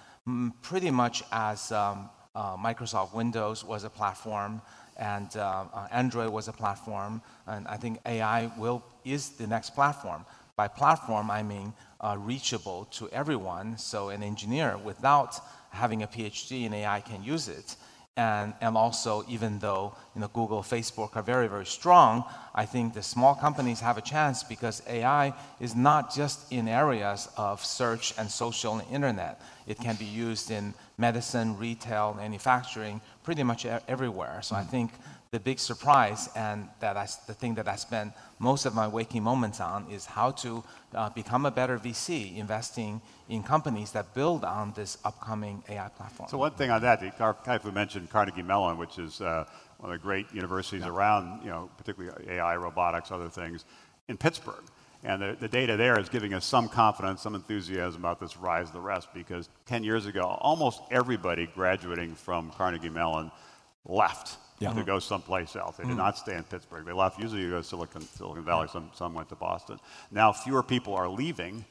pretty 0.61 0.91
much 0.91 1.23
as 1.33 1.71
um, 1.73 2.09
uh, 2.35 2.55
Microsoft 2.55 3.13
Windows 3.13 3.65
was 3.65 3.83
a 3.83 3.89
platform 3.89 4.61
and 4.99 5.35
uh, 5.37 5.65
uh, 5.73 5.87
Android 5.91 6.29
was 6.29 6.49
a 6.49 6.51
platform, 6.51 7.21
and 7.47 7.65
I 7.67 7.77
think 7.77 7.99
AI 8.05 8.51
will 8.57 8.83
is 9.05 9.29
the 9.29 9.47
next 9.47 9.69
platform. 9.71 10.25
By 10.59 10.67
platform, 10.67 11.31
I 11.31 11.41
mean 11.41 11.71
uh, 12.01 12.17
reachable 12.19 12.83
to 12.91 13.07
everyone, 13.11 13.77
so 13.77 14.09
an 14.09 14.21
engineer 14.21 14.77
without 14.77 15.39
having 15.69 16.03
a 16.03 16.07
PhD 16.07 16.65
in 16.65 16.73
AI 16.73 16.99
can 16.99 17.23
use 17.23 17.47
it. 17.47 17.77
And, 18.17 18.53
and 18.59 18.75
also, 18.75 19.23
even 19.29 19.59
though 19.59 19.95
you 20.13 20.19
know, 20.19 20.27
Google, 20.27 20.61
Facebook 20.61 21.15
are 21.15 21.23
very, 21.23 21.47
very 21.47 21.65
strong, 21.65 22.25
I 22.53 22.65
think 22.65 22.93
the 22.93 23.01
small 23.01 23.35
companies 23.35 23.79
have 23.79 23.97
a 23.97 24.01
chance 24.01 24.43
because 24.43 24.83
AI 24.85 25.33
is 25.61 25.77
not 25.77 26.13
just 26.13 26.51
in 26.51 26.67
areas 26.67 27.29
of 27.37 27.63
search 27.63 28.13
and 28.17 28.29
social 28.29 28.79
and 28.79 28.91
internet. 28.91 29.39
It 29.65 29.79
can 29.79 29.95
be 29.95 30.03
used 30.03 30.51
in 30.51 30.73
medicine, 30.97 31.57
retail, 31.57 32.15
manufacturing, 32.15 32.99
pretty 33.23 33.43
much 33.43 33.65
everywhere. 33.87 34.41
So 34.41 34.57
I 34.57 34.63
mm. 34.63 34.69
think 34.69 34.91
the 35.31 35.39
big 35.39 35.59
surprise 35.59 36.27
and 36.35 36.67
that 36.79 36.97
I, 36.97 37.07
the 37.27 37.35
thing 37.35 37.53
that 37.55 37.67
I 37.67 37.75
spend 37.75 38.13
most 38.39 38.65
of 38.65 38.73
my 38.73 38.87
waking 38.87 39.21
moments 39.21 39.59
on 39.59 39.85
is 39.91 40.05
how 40.05 40.31
to 40.31 40.63
uh, 40.95 41.09
become 41.11 41.45
a 41.45 41.51
better 41.51 41.77
VC, 41.77 42.35
investing 42.35 42.99
in 43.27 43.43
companies 43.43 43.91
that 43.91 44.15
build 44.15 44.43
on 44.43 44.73
this 44.75 44.97
upcoming 45.05 45.63
AI 45.69 45.87
platform. 45.89 46.29
So 46.29 46.39
one 46.39 46.53
thing 46.53 46.71
on 46.71 46.81
that, 46.81 47.17
Kai-Fu 47.43 47.71
mentioned 47.71 48.09
Carnegie 48.09 48.41
Mellon, 48.41 48.79
which 48.79 48.97
is 48.97 49.21
uh, 49.21 49.45
one 49.77 49.91
of 49.91 49.99
the 49.99 50.03
great 50.03 50.25
universities 50.33 50.81
yeah. 50.81 50.89
around, 50.89 51.43
you 51.43 51.51
know, 51.51 51.69
particularly 51.77 52.27
AI, 52.27 52.55
robotics, 52.55 53.11
other 53.11 53.29
things, 53.29 53.65
in 54.07 54.17
Pittsburgh. 54.17 54.63
And 55.03 55.21
the, 55.21 55.37
the, 55.39 55.47
data 55.47 55.77
there 55.77 55.97
is 55.97 56.09
giving 56.09 56.33
us 56.33 56.43
some 56.43 56.67
confidence, 56.67 57.21
some 57.21 57.35
enthusiasm 57.35 58.01
about 58.01 58.19
this 58.19 58.35
rise 58.35 58.67
of 58.67 58.73
the 58.73 58.81
rest 58.81 59.07
because 59.13 59.47
10 59.67 59.83
years 59.83 60.07
ago, 60.07 60.23
almost 60.41 60.81
everybody 60.91 61.45
graduating 61.45 62.15
from 62.15 62.49
Carnegie 62.51 62.89
Mellon 62.89 63.31
left 63.85 64.37
yeah. 64.59 64.73
to 64.73 64.83
go 64.83 64.99
someplace 64.99 65.55
else. 65.55 65.77
They 65.77 65.85
did 65.85 65.93
mm. 65.93 65.97
not 65.97 66.17
stay 66.17 66.35
in 66.35 66.43
Pittsburgh. 66.43 66.85
They 66.85 66.91
left. 66.91 67.19
Usually 67.19 67.41
you 67.41 67.49
go 67.49 67.57
to 67.57 67.63
Silicon, 67.63 68.01
Silicon 68.01 68.43
Valley, 68.43 68.67
some, 68.71 68.89
some 68.93 69.13
went 69.13 69.29
to 69.29 69.35
Boston. 69.35 69.79
Now 70.11 70.31
fewer 70.31 70.63
people 70.63 70.93
are 70.93 71.07
leaving 71.07 71.65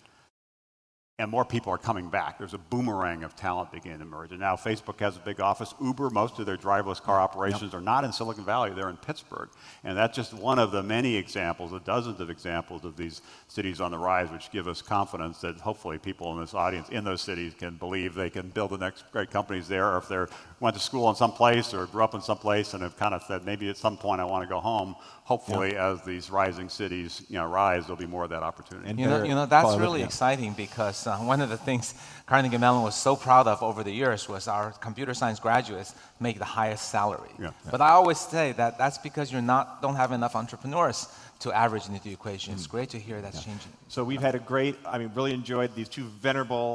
and 1.21 1.29
more 1.29 1.45
people 1.45 1.73
are 1.73 1.79
coming 1.79 2.09
back. 2.09 2.39
There's 2.39 2.55
a 2.55 2.59
boomerang 2.59 3.25
of 3.25 3.35
talent 3.35 3.73
beginning 3.73 3.99
to 3.99 4.05
emerge. 4.05 4.31
And 4.31 4.39
now 4.39 4.55
Facebook 4.55 5.01
has 5.01 5.17
a 5.17 5.21
big 5.21 5.41
office. 5.41 5.75
Uber, 5.83 6.11
most 6.11 6.39
of 6.39 6.47
their 6.47 6.57
driverless 6.57 7.03
car 7.03 7.21
operations 7.21 7.73
yep. 7.73 7.75
are 7.75 7.81
not 7.81 8.05
in 8.05 8.13
Silicon 8.13 8.45
Valley, 8.45 8.71
they're 8.71 8.89
in 8.89 8.97
Pittsburgh. 8.97 9.49
And 9.83 9.99
that's 9.99 10.15
just 10.15 10.33
one 10.33 10.61
of 10.61 10.71
the 10.71 10.81
many 10.81 11.17
examples, 11.17 11.73
the 11.73 11.81
dozens 11.81 12.21
of 12.21 12.31
examples 12.31 12.85
of 12.85 12.97
these 12.97 13.21
cities 13.49 13.81
on 13.81 13.91
the 13.91 13.99
rise, 13.99 14.31
which 14.31 14.53
give 14.53 14.69
us 14.69 14.81
confidence 14.81 15.41
that 15.41 15.57
hopefully 15.57 15.99
people 15.99 16.33
in 16.35 16.41
this 16.41 16.55
audience 16.55 16.89
in 16.91 17.03
those 17.03 17.21
cities 17.21 17.53
can 17.53 17.75
believe 17.75 18.15
they 18.15 18.31
can 18.31 18.49
build 18.51 18.71
the 18.71 18.79
next 18.79 19.11
great 19.11 19.31
companies 19.31 19.67
there, 19.67 19.89
or 19.89 19.99
if 19.99 20.09
they 20.09 20.25
went 20.61 20.77
to 20.77 20.81
school 20.81 21.11
in 21.11 21.17
some 21.17 21.33
place 21.33 21.75
or 21.75 21.87
grew 21.87 22.05
up 22.05 22.15
in 22.15 22.21
some 22.21 22.39
place 22.39 22.75
and 22.75 22.83
have 22.85 22.97
kind 22.97 23.13
of 23.13 23.25
said, 23.25 23.45
maybe 23.45 23.69
at 23.69 23.77
some 23.77 23.97
point 23.97 24.21
I 24.21 24.25
want 24.25 24.45
to 24.45 24.49
go 24.49 24.61
home, 24.61 24.95
hopefully 25.29 25.75
yeah. 25.75 25.91
as 25.91 26.01
these 26.05 26.31
rising 26.31 26.71
cities 26.71 27.23
you 27.29 27.37
know, 27.37 27.47
rise, 27.47 27.83
there'll 27.85 27.99
be 27.99 28.07
more 28.07 28.25
of 28.25 28.31
that 28.31 28.43
opportunity. 28.43 28.89
And 28.89 28.99
you 28.99 29.05
know, 29.05 29.23
you 29.23 29.35
know 29.35 29.45
that's 29.45 29.77
really 29.77 30.03
exciting 30.03 30.55
because 30.55 31.07
uh, 31.07 31.19
one 31.19 31.43
of 31.43 31.51
the 31.51 31.59
things 31.59 31.95
Carnegie 32.25 32.57
Mellon 32.57 32.83
was 32.83 32.95
so 32.95 33.15
proud 33.15 33.47
of 33.47 33.63
over 33.63 33.85
the 33.85 33.91
years 33.91 34.27
was 34.27 34.49
our 34.49 34.73
computer 34.87 35.13
science 35.13 35.39
graduates 35.39 35.95
make 36.19 36.39
the 36.39 36.47
highest 36.47 36.89
salary. 36.89 37.35
Yeah. 37.39 37.51
But 37.71 37.83
I 37.83 37.91
always 37.91 38.19
say 38.19 38.53
that 38.53 38.79
that's 38.79 38.97
because 38.97 39.31
you're 39.31 39.43
not 39.55 39.83
don't 39.83 39.97
have 39.97 40.13
enough 40.13 40.35
entrepreneurs 40.35 41.09
to 41.41 41.53
average 41.53 41.87
into 41.89 42.03
the 42.03 42.13
equation. 42.13 42.55
It's 42.55 42.67
mm. 42.67 42.71
great 42.71 42.89
to 42.97 42.99
hear 42.99 43.21
that's 43.21 43.37
yeah. 43.37 43.53
changing. 43.53 43.73
So 43.89 44.05
we've 44.05 44.23
had 44.23 44.35
a 44.35 44.39
great, 44.39 44.77
I 44.87 44.97
mean, 44.97 45.11
really 45.15 45.35
enjoyed 45.35 45.75
these 45.75 45.91
two 45.91 46.05
venerable 46.05 46.71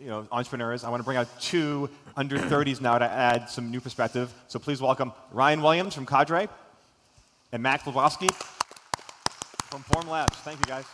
you 0.00 0.08
know, 0.08 0.28
entrepreneurs. 0.30 0.84
I 0.84 0.90
want 0.90 1.00
to 1.00 1.04
bring 1.04 1.16
out 1.16 1.28
two 1.40 1.90
under 2.16 2.38
30s 2.38 2.80
now 2.80 2.98
to 2.98 3.10
add 3.10 3.50
some 3.50 3.72
new 3.72 3.80
perspective. 3.80 4.32
So 4.46 4.58
please 4.60 4.80
welcome 4.80 5.12
Ryan 5.32 5.60
Williams 5.60 5.94
from 5.94 6.06
Cadre 6.06 6.48
and 7.52 7.62
Max 7.62 7.84
Lubovsky 7.84 8.32
from 9.70 9.82
Formlabs. 9.84 10.34
Thank 10.36 10.58
you, 10.60 10.66
guys. 10.66 10.84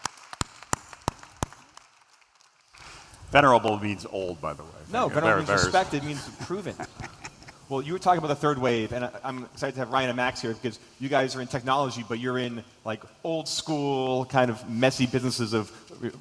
Venerable 3.31 3.79
means 3.79 4.05
old, 4.11 4.41
by 4.41 4.53
the 4.53 4.63
way. 4.63 4.69
No, 4.93 5.09
venerable 5.09 5.39
means 5.39 5.49
very, 5.49 5.63
respected, 5.63 6.05
means 6.05 6.29
proven. 6.45 6.75
well, 7.71 7.81
you 7.81 7.95
were 7.95 7.99
talking 7.99 8.19
about 8.19 8.29
the 8.29 8.35
third 8.35 8.59
wave, 8.59 8.93
and 8.93 9.09
I'm 9.25 9.45
excited 9.45 9.73
to 9.73 9.79
have 9.79 9.91
Ryan 9.91 10.11
and 10.11 10.17
Max 10.17 10.43
here 10.43 10.53
because 10.53 10.79
you 11.01 11.09
guys 11.09 11.35
are 11.35 11.41
in 11.41 11.47
technology, 11.47 12.05
but 12.07 12.19
you're 12.19 12.39
in 12.39 12.63
like 12.85 13.03
old 13.25 13.49
school, 13.49 14.27
kind 14.27 14.51
of 14.51 14.69
messy 14.69 15.07
businesses 15.07 15.55
of 15.55 15.73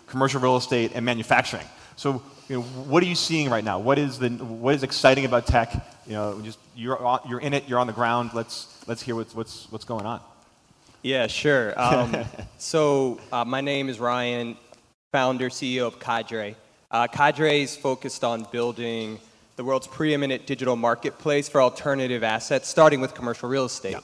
commercial 0.07 0.39
real 0.39 0.55
estate 0.55 0.91
and 0.95 1.03
manufacturing. 1.03 1.65
So, 1.97 2.23
you 2.47 2.57
know, 2.57 2.61
what 2.61 3.03
are 3.03 3.07
you 3.07 3.15
seeing 3.15 3.49
right 3.49 3.63
now? 3.63 3.79
What 3.79 3.99
is 3.99 4.17
the 4.17 4.29
what 4.29 4.75
is 4.75 4.83
exciting 4.83 5.25
about 5.25 5.45
tech? 5.45 5.85
You 6.12 6.17
know, 6.17 6.41
just 6.41 6.60
you're 6.76 7.00
you're 7.26 7.39
in 7.39 7.54
it, 7.54 7.69
you're 7.69 7.80
on 7.80 7.88
the 7.88 7.93
ground. 7.93 8.32
Let's 8.34 8.86
let's 8.86 9.02
hear 9.02 9.15
what's, 9.15 9.34
what's, 9.34 9.71
what's 9.71 9.86
going 9.86 10.06
on. 10.06 10.19
Yeah, 11.04 11.28
sure. 11.28 11.74
Um, 11.80 12.26
so 12.58 13.21
uh, 13.32 13.45
my 13.45 13.62
name 13.62 13.88
is 13.88 13.97
Ryan, 13.97 14.58
founder, 15.13 15.47
CEO 15.47 15.88
of 15.88 16.02
Cadre. 16.02 16.58
Uh, 16.91 17.08
Cadre 17.08 17.62
is 17.62 17.78
focused 17.78 18.26
on 18.26 18.45
building 18.52 19.21
the 19.56 19.63
world's 19.63 19.88
preeminent 19.88 20.45
digital 20.45 20.76
marketplace 20.76 21.47
for 21.47 21.62
alternative 21.62 22.26
assets, 22.26 22.67
starting 22.67 23.00
with 23.00 23.13
commercial 23.13 23.47
real 23.47 23.63
estate. 23.63 23.93
Yeah. 23.93 24.00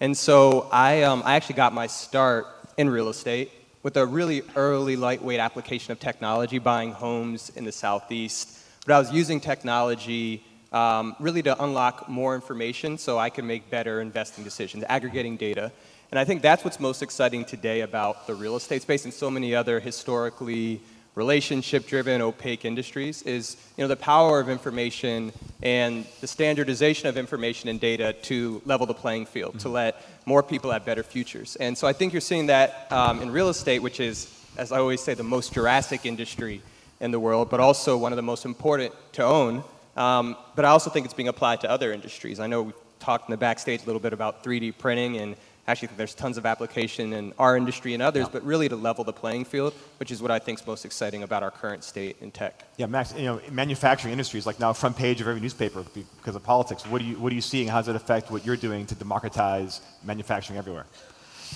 And 0.00 0.18
so 0.18 0.68
I, 0.72 1.04
um, 1.04 1.22
I 1.24 1.36
actually 1.36 1.54
got 1.54 1.72
my 1.72 1.86
start 1.86 2.46
in 2.76 2.90
real 2.90 3.08
estate 3.08 3.52
with 3.84 3.96
a 3.96 4.04
really 4.04 4.42
early 4.56 4.96
lightweight 4.96 5.38
application 5.38 5.92
of 5.92 6.00
technology, 6.00 6.58
buying 6.58 6.90
homes 6.90 7.52
in 7.54 7.64
the 7.64 7.70
Southeast. 7.70 8.58
But 8.84 8.94
I 8.94 8.98
was 8.98 9.12
using 9.12 9.38
technology 9.38 10.42
um, 10.72 11.14
really 11.20 11.42
to 11.42 11.62
unlock 11.62 12.08
more 12.08 12.34
information 12.34 12.98
so 12.98 13.18
I 13.18 13.30
can 13.30 13.46
make 13.46 13.70
better 13.70 14.00
investing 14.00 14.44
decisions, 14.44 14.84
aggregating 14.88 15.36
data. 15.36 15.70
And 16.10 16.18
I 16.18 16.24
think 16.24 16.42
that's 16.42 16.64
what's 16.64 16.80
most 16.80 17.02
exciting 17.02 17.44
today 17.44 17.80
about 17.80 18.26
the 18.26 18.34
real 18.34 18.56
estate 18.56 18.82
space 18.82 19.04
and 19.04 19.14
so 19.14 19.30
many 19.30 19.54
other 19.54 19.80
historically 19.80 20.80
relationship-driven, 21.14 22.22
opaque 22.22 22.64
industries 22.64 23.22
is 23.22 23.56
you 23.76 23.84
know, 23.84 23.88
the 23.88 23.96
power 23.96 24.40
of 24.40 24.48
information 24.48 25.30
and 25.62 26.06
the 26.22 26.26
standardization 26.26 27.06
of 27.06 27.18
information 27.18 27.68
and 27.68 27.78
data 27.80 28.14
to 28.22 28.62
level 28.64 28.86
the 28.86 28.94
playing 28.94 29.26
field, 29.26 29.50
mm-hmm. 29.50 29.58
to 29.58 29.68
let 29.68 30.02
more 30.24 30.42
people 30.42 30.70
have 30.70 30.86
better 30.86 31.02
futures. 31.02 31.56
And 31.56 31.76
so 31.76 31.86
I 31.86 31.92
think 31.92 32.14
you're 32.14 32.20
seeing 32.20 32.46
that 32.46 32.90
um, 32.90 33.20
in 33.20 33.30
real 33.30 33.50
estate, 33.50 33.80
which 33.80 34.00
is, 34.00 34.26
as 34.56 34.72
I 34.72 34.78
always 34.78 35.02
say, 35.02 35.12
the 35.12 35.22
most 35.22 35.52
Jurassic 35.52 36.06
industry 36.06 36.62
in 37.00 37.10
the 37.10 37.20
world, 37.20 37.50
but 37.50 37.60
also 37.60 37.96
one 37.98 38.12
of 38.12 38.16
the 38.16 38.22
most 38.22 38.46
important 38.46 38.94
to 39.12 39.24
own 39.24 39.64
um, 39.96 40.36
but 40.54 40.64
I 40.64 40.68
also 40.68 40.90
think 40.90 41.04
it's 41.04 41.14
being 41.14 41.28
applied 41.28 41.60
to 41.62 41.70
other 41.70 41.92
industries. 41.92 42.40
I 42.40 42.46
know 42.46 42.62
we 42.62 42.72
talked 42.98 43.28
in 43.28 43.32
the 43.32 43.36
backstage 43.36 43.82
a 43.82 43.86
little 43.86 44.00
bit 44.00 44.12
about 44.12 44.44
3D 44.44 44.78
printing 44.78 45.16
and 45.18 45.36
actually 45.68 45.88
there's 45.96 46.14
tons 46.14 46.38
of 46.38 46.46
application 46.46 47.12
in 47.12 47.32
our 47.38 47.56
industry 47.56 47.94
and 47.94 48.02
others, 48.02 48.24
yeah. 48.26 48.32
but 48.32 48.44
really 48.44 48.68
to 48.68 48.76
level 48.76 49.04
the 49.04 49.12
playing 49.12 49.44
field, 49.44 49.74
which 49.98 50.10
is 50.10 50.20
what 50.20 50.30
I 50.30 50.38
think 50.38 50.60
is 50.60 50.66
most 50.66 50.84
exciting 50.84 51.22
about 51.22 51.42
our 51.42 51.50
current 51.50 51.84
state 51.84 52.16
in 52.20 52.30
tech. 52.30 52.64
Yeah, 52.76 52.86
Max, 52.86 53.14
you 53.16 53.24
know, 53.24 53.40
manufacturing 53.50 54.12
industries 54.12 54.46
like 54.46 54.58
now 54.58 54.72
front 54.72 54.96
page 54.96 55.20
of 55.20 55.28
every 55.28 55.40
newspaper 55.40 55.84
because 55.94 56.34
of 56.34 56.42
politics. 56.42 56.86
What, 56.86 57.00
do 57.00 57.04
you, 57.04 57.18
what 57.18 57.32
are 57.32 57.34
you 57.34 57.40
seeing? 57.40 57.68
How 57.68 57.78
does 57.78 57.88
it 57.88 57.96
affect 57.96 58.30
what 58.30 58.44
you're 58.44 58.56
doing 58.56 58.86
to 58.86 58.94
democratize 58.94 59.80
manufacturing 60.04 60.58
everywhere? 60.58 60.86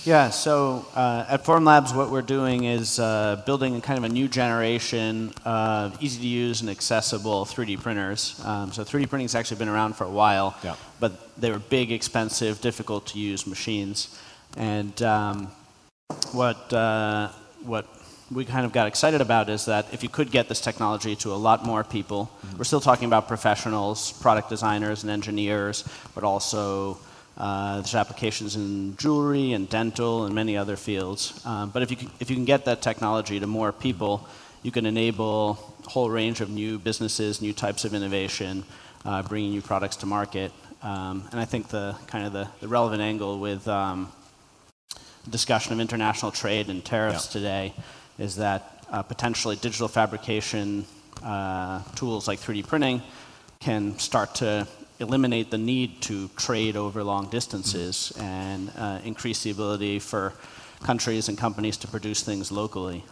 Yeah, 0.03 0.29
so 0.29 0.85
uh, 0.95 1.25
at 1.27 1.43
Formlabs, 1.43 1.93
what 1.95 2.09
we're 2.09 2.21
doing 2.21 2.63
is 2.63 2.99
uh, 2.99 3.41
building 3.45 3.79
kind 3.81 3.97
of 3.97 4.03
a 4.05 4.09
new 4.09 4.27
generation 4.27 5.33
of 5.43 6.01
easy 6.01 6.21
to 6.21 6.27
use 6.27 6.61
and 6.61 6.69
accessible 6.69 7.45
3D 7.45 7.81
printers. 7.81 8.39
Um, 8.45 8.71
so 8.71 8.83
3D 8.83 9.09
printing 9.09 9.25
has 9.25 9.35
actually 9.35 9.57
been 9.57 9.69
around 9.69 9.95
for 9.95 10.05
a 10.05 10.09
while, 10.09 10.55
yeah. 10.63 10.75
but 10.99 11.35
they 11.37 11.51
were 11.51 11.59
big, 11.59 11.91
expensive, 11.91 12.61
difficult 12.61 13.07
to 13.07 13.19
use 13.19 13.45
machines. 13.45 14.17
And 14.55 15.01
um, 15.01 15.51
what, 16.31 16.71
uh, 16.71 17.29
what 17.63 17.85
we 18.31 18.45
kind 18.45 18.65
of 18.65 18.73
got 18.73 18.87
excited 18.87 19.21
about 19.21 19.49
is 19.49 19.65
that 19.65 19.93
if 19.93 20.03
you 20.03 20.09
could 20.09 20.31
get 20.31 20.49
this 20.49 20.61
technology 20.61 21.15
to 21.17 21.33
a 21.33 21.35
lot 21.35 21.65
more 21.65 21.83
people, 21.83 22.31
mm-hmm. 22.45 22.57
we're 22.57 22.63
still 22.63 22.81
talking 22.81 23.05
about 23.05 23.27
professionals, 23.27 24.11
product 24.13 24.49
designers, 24.49 25.03
and 25.03 25.11
engineers, 25.11 25.83
but 26.13 26.23
also 26.23 26.97
uh, 27.37 27.75
there's 27.75 27.93
applications 27.93 28.55
in 28.55 28.97
jewelry 28.97 29.53
and 29.53 29.69
dental 29.69 30.25
and 30.25 30.33
many 30.33 30.57
other 30.57 30.75
fields. 30.75 31.39
Um, 31.45 31.69
but 31.69 31.83
if 31.83 31.91
you, 31.91 31.97
can, 31.97 32.09
if 32.19 32.29
you 32.29 32.35
can 32.35 32.45
get 32.45 32.65
that 32.65 32.81
technology 32.81 33.39
to 33.39 33.47
more 33.47 33.71
people, 33.71 34.27
you 34.63 34.71
can 34.71 34.85
enable 34.85 35.75
a 35.85 35.89
whole 35.89 36.09
range 36.09 36.41
of 36.41 36.49
new 36.49 36.79
businesses, 36.79 37.41
new 37.41 37.53
types 37.53 37.85
of 37.85 37.93
innovation, 37.93 38.63
uh, 39.05 39.21
bringing 39.21 39.51
new 39.51 39.61
products 39.61 39.97
to 39.97 40.05
market. 40.07 40.51
Um, 40.81 41.27
and 41.31 41.39
I 41.39 41.45
think 41.45 41.69
the 41.69 41.95
kind 42.07 42.25
of 42.25 42.33
the, 42.33 42.47
the 42.59 42.67
relevant 42.67 43.01
angle 43.01 43.39
with 43.39 43.67
um, 43.67 44.11
discussion 45.29 45.73
of 45.73 45.79
international 45.79 46.31
trade 46.31 46.69
and 46.69 46.83
tariffs 46.83 47.27
yeah. 47.27 47.31
today 47.39 47.73
is 48.17 48.37
that 48.37 48.85
uh, 48.91 49.03
potentially 49.03 49.55
digital 49.57 49.87
fabrication 49.87 50.85
uh, 51.23 51.83
tools 51.95 52.27
like 52.27 52.39
3D 52.39 52.65
printing 52.65 53.01
can 53.59 53.97
start 53.99 54.35
to 54.35 54.67
eliminate 54.99 55.51
the 55.51 55.57
need 55.57 56.01
to 56.01 56.27
trade 56.29 56.75
over 56.75 57.03
long 57.03 57.29
distances 57.29 58.13
mm-hmm. 58.15 58.23
and 58.23 58.71
uh, 58.77 58.99
increase 59.03 59.43
the 59.43 59.51
ability 59.51 59.99
for 59.99 60.33
countries 60.83 61.29
and 61.29 61.37
companies 61.37 61.77
to 61.77 61.87
produce 61.87 62.21
things 62.23 62.51
locally. 62.51 63.03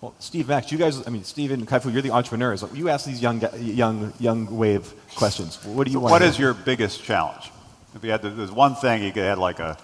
Well, 0.00 0.14
Steve 0.18 0.48
Max, 0.48 0.72
you 0.72 0.78
guys, 0.78 1.06
I 1.06 1.10
mean, 1.10 1.24
Steve 1.24 1.50
and 1.50 1.68
Kai-Fu, 1.68 1.90
you're 1.90 2.00
the 2.00 2.10
entrepreneurs. 2.10 2.64
You 2.72 2.88
ask 2.88 3.04
these 3.04 3.20
young, 3.20 3.42
young, 3.58 4.12
young 4.18 4.56
wave 4.56 4.94
questions. 5.14 5.62
What 5.64 5.86
do 5.86 5.90
you 5.90 5.98
so 5.98 6.00
want? 6.00 6.12
What 6.12 6.22
is 6.22 6.38
your 6.38 6.54
biggest 6.54 7.04
challenge? 7.04 7.50
If 7.94 8.02
you 8.02 8.10
had 8.10 8.22
to, 8.22 8.30
there's 8.30 8.52
one 8.52 8.74
thing 8.74 9.02
you 9.02 9.12
could 9.12 9.24
have 9.24 9.38
like 9.38 9.58
a 9.58 9.76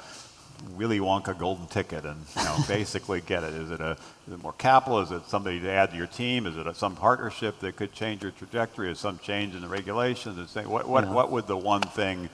Willy 0.77 0.99
Wonka 0.99 1.39
golden 1.39 1.67
ticket 1.67 2.05
and 2.05 2.25
you 2.37 2.45
know, 2.45 2.57
basically 2.69 3.21
get 3.21 3.45
it. 3.45 3.55
Is 3.55 3.71
it, 3.71 3.81
a, 3.81 3.97
is 4.27 4.35
it 4.35 4.43
more 4.43 4.53
capital? 4.55 5.01
Is 5.01 5.11
it 5.11 5.27
somebody 5.29 5.61
to 5.61 5.71
add 5.71 5.91
to 5.91 5.97
your 5.97 6.07
team? 6.07 6.47
Is 6.47 6.57
it 6.57 6.67
a, 6.67 6.75
some 6.75 6.97
partnership 6.97 7.59
that 7.61 7.77
could 7.77 7.93
change 7.93 8.23
your 8.23 8.33
trajectory? 8.33 8.91
Is 8.91 8.99
some 8.99 9.19
change 9.19 9.55
in 9.55 9.63
the 9.63 9.69
regulations? 9.69 10.55
What, 10.55 10.89
what, 10.89 11.05
yeah. 11.05 11.13
what 11.13 11.31
would 11.31 11.47
the 11.47 11.57
one 11.57 11.83
thing 11.83 12.29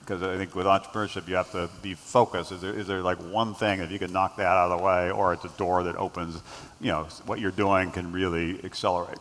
because 0.00 0.22
I 0.22 0.36
think 0.36 0.54
with 0.54 0.66
entrepreneurship 0.66 1.28
you 1.28 1.36
have 1.36 1.50
to 1.52 1.68
be 1.80 1.94
focused. 1.94 2.52
Is 2.52 2.60
there, 2.60 2.72
is 2.72 2.86
there 2.86 3.02
like 3.02 3.18
one 3.18 3.54
thing 3.54 3.80
if 3.80 3.90
you 3.90 3.98
can 3.98 4.12
knock 4.12 4.36
that 4.36 4.46
out 4.46 4.70
of 4.70 4.78
the 4.78 4.84
way, 4.84 5.10
or 5.10 5.32
it's 5.32 5.44
a 5.44 5.48
door 5.50 5.84
that 5.84 5.96
opens, 5.96 6.40
you 6.80 6.88
know, 6.88 7.04
what 7.26 7.40
you're 7.40 7.50
doing 7.50 7.90
can 7.90 8.12
really 8.12 8.62
accelerate? 8.64 9.18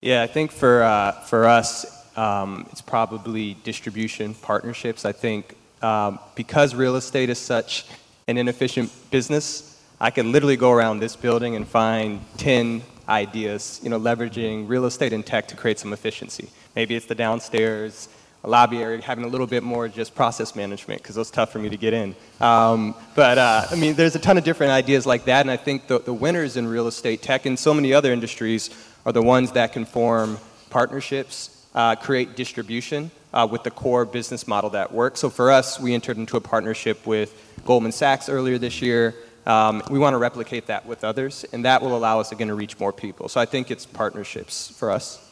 Yeah, 0.00 0.22
I 0.22 0.26
think 0.26 0.50
for 0.50 0.82
uh, 0.82 1.12
for 1.12 1.46
us, 1.46 1.84
um, 2.16 2.66
it's 2.72 2.80
probably 2.80 3.54
distribution 3.54 4.34
partnerships. 4.34 5.04
I 5.04 5.12
think 5.12 5.56
um, 5.82 6.18
because 6.34 6.74
real 6.74 6.96
estate 6.96 7.30
is 7.30 7.38
such 7.38 7.86
an 8.26 8.36
inefficient 8.36 8.90
business, 9.10 9.80
I 10.00 10.10
could 10.10 10.26
literally 10.26 10.56
go 10.56 10.70
around 10.70 11.00
this 11.00 11.16
building 11.16 11.56
and 11.56 11.66
find 11.66 12.20
ten 12.36 12.82
ideas, 13.08 13.80
you 13.82 13.90
know, 13.90 13.98
leveraging 13.98 14.68
real 14.68 14.86
estate 14.86 15.12
and 15.12 15.26
tech 15.26 15.48
to 15.48 15.56
create 15.56 15.78
some 15.78 15.92
efficiency. 15.92 16.48
Maybe 16.76 16.94
it's 16.94 17.06
the 17.06 17.14
downstairs 17.14 18.08
lobby 18.42 18.78
area, 18.78 19.02
having 19.02 19.24
a 19.24 19.28
little 19.28 19.46
bit 19.46 19.62
more 19.62 19.88
just 19.88 20.14
process 20.14 20.56
management 20.56 21.02
because 21.02 21.16
it 21.16 21.20
was 21.20 21.30
tough 21.30 21.52
for 21.52 21.58
me 21.58 21.68
to 21.68 21.76
get 21.76 21.92
in. 21.92 22.14
Um, 22.40 22.94
but 23.14 23.36
uh, 23.36 23.66
I 23.70 23.74
mean, 23.74 23.94
there's 23.94 24.14
a 24.14 24.18
ton 24.18 24.38
of 24.38 24.44
different 24.44 24.72
ideas 24.72 25.04
like 25.04 25.26
that, 25.26 25.42
and 25.42 25.50
I 25.50 25.58
think 25.58 25.88
the, 25.88 25.98
the 25.98 26.14
winners 26.14 26.56
in 26.56 26.66
real 26.66 26.86
estate, 26.86 27.20
tech, 27.20 27.44
and 27.44 27.58
so 27.58 27.74
many 27.74 27.92
other 27.92 28.12
industries 28.12 28.70
are 29.04 29.12
the 29.12 29.22
ones 29.22 29.52
that 29.52 29.72
can 29.72 29.84
form 29.84 30.38
partnerships, 30.70 31.66
uh, 31.74 31.96
create 31.96 32.36
distribution 32.36 33.10
uh, 33.32 33.46
with 33.50 33.62
the 33.62 33.70
core 33.70 34.04
business 34.04 34.46
model 34.48 34.70
that 34.70 34.92
works. 34.92 35.20
So 35.20 35.30
for 35.30 35.50
us, 35.50 35.78
we 35.78 35.94
entered 35.94 36.16
into 36.16 36.36
a 36.36 36.40
partnership 36.40 37.06
with 37.06 37.34
Goldman 37.64 37.92
Sachs 37.92 38.28
earlier 38.28 38.58
this 38.58 38.82
year. 38.82 39.14
Um, 39.46 39.82
we 39.90 39.98
want 39.98 40.14
to 40.14 40.18
replicate 40.18 40.66
that 40.66 40.86
with 40.86 41.02
others, 41.04 41.44
and 41.52 41.64
that 41.64 41.82
will 41.82 41.96
allow 41.96 42.20
us 42.20 42.32
again 42.32 42.48
to 42.48 42.54
reach 42.54 42.78
more 42.78 42.92
people. 42.92 43.28
So 43.28 43.40
I 43.40 43.46
think 43.46 43.70
it's 43.70 43.86
partnerships 43.86 44.70
for 44.76 44.90
us. 44.90 45.26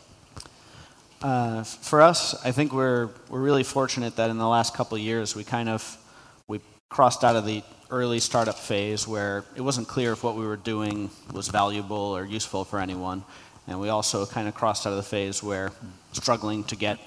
Uh, 1.21 1.65
for 1.65 2.01
us, 2.01 2.35
I 2.45 2.53
think 2.53 2.73
we're 2.73 3.11
we're 3.29 3.41
really 3.41 3.65
fortunate 3.65 4.17
that 4.17 4.31
in 4.31 4.39
the 4.39 4.47
last 4.49 4.75
couple 4.75 4.97
of 4.97 5.03
years 5.03 5.35
we 5.35 5.43
kind 5.43 5.69
of 5.69 5.99
we 6.47 6.61
crossed 6.89 7.25
out 7.25 7.35
of 7.35 7.45
the 7.45 7.63
early 7.91 8.21
startup 8.21 8.57
phase 8.57 9.09
where 9.09 9.45
it 9.57 9.61
wasn't 9.63 9.89
clear 9.89 10.13
if 10.13 10.23
what 10.23 10.37
we 10.37 10.47
were 10.47 10.57
doing 10.57 11.11
was 11.33 11.49
valuable 11.49 11.97
or 11.97 12.25
useful 12.25 12.65
for 12.65 12.79
anyone, 12.79 13.25
and 13.67 13.81
we 13.81 13.89
also 13.89 14.27
kind 14.27 14.47
of 14.47 14.55
crossed 14.55 14.87
out 14.87 14.91
of 14.91 14.97
the 14.97 15.03
phase 15.03 15.43
where 15.43 15.73
struggling 16.13 16.63
to 16.65 16.77
get 16.77 16.99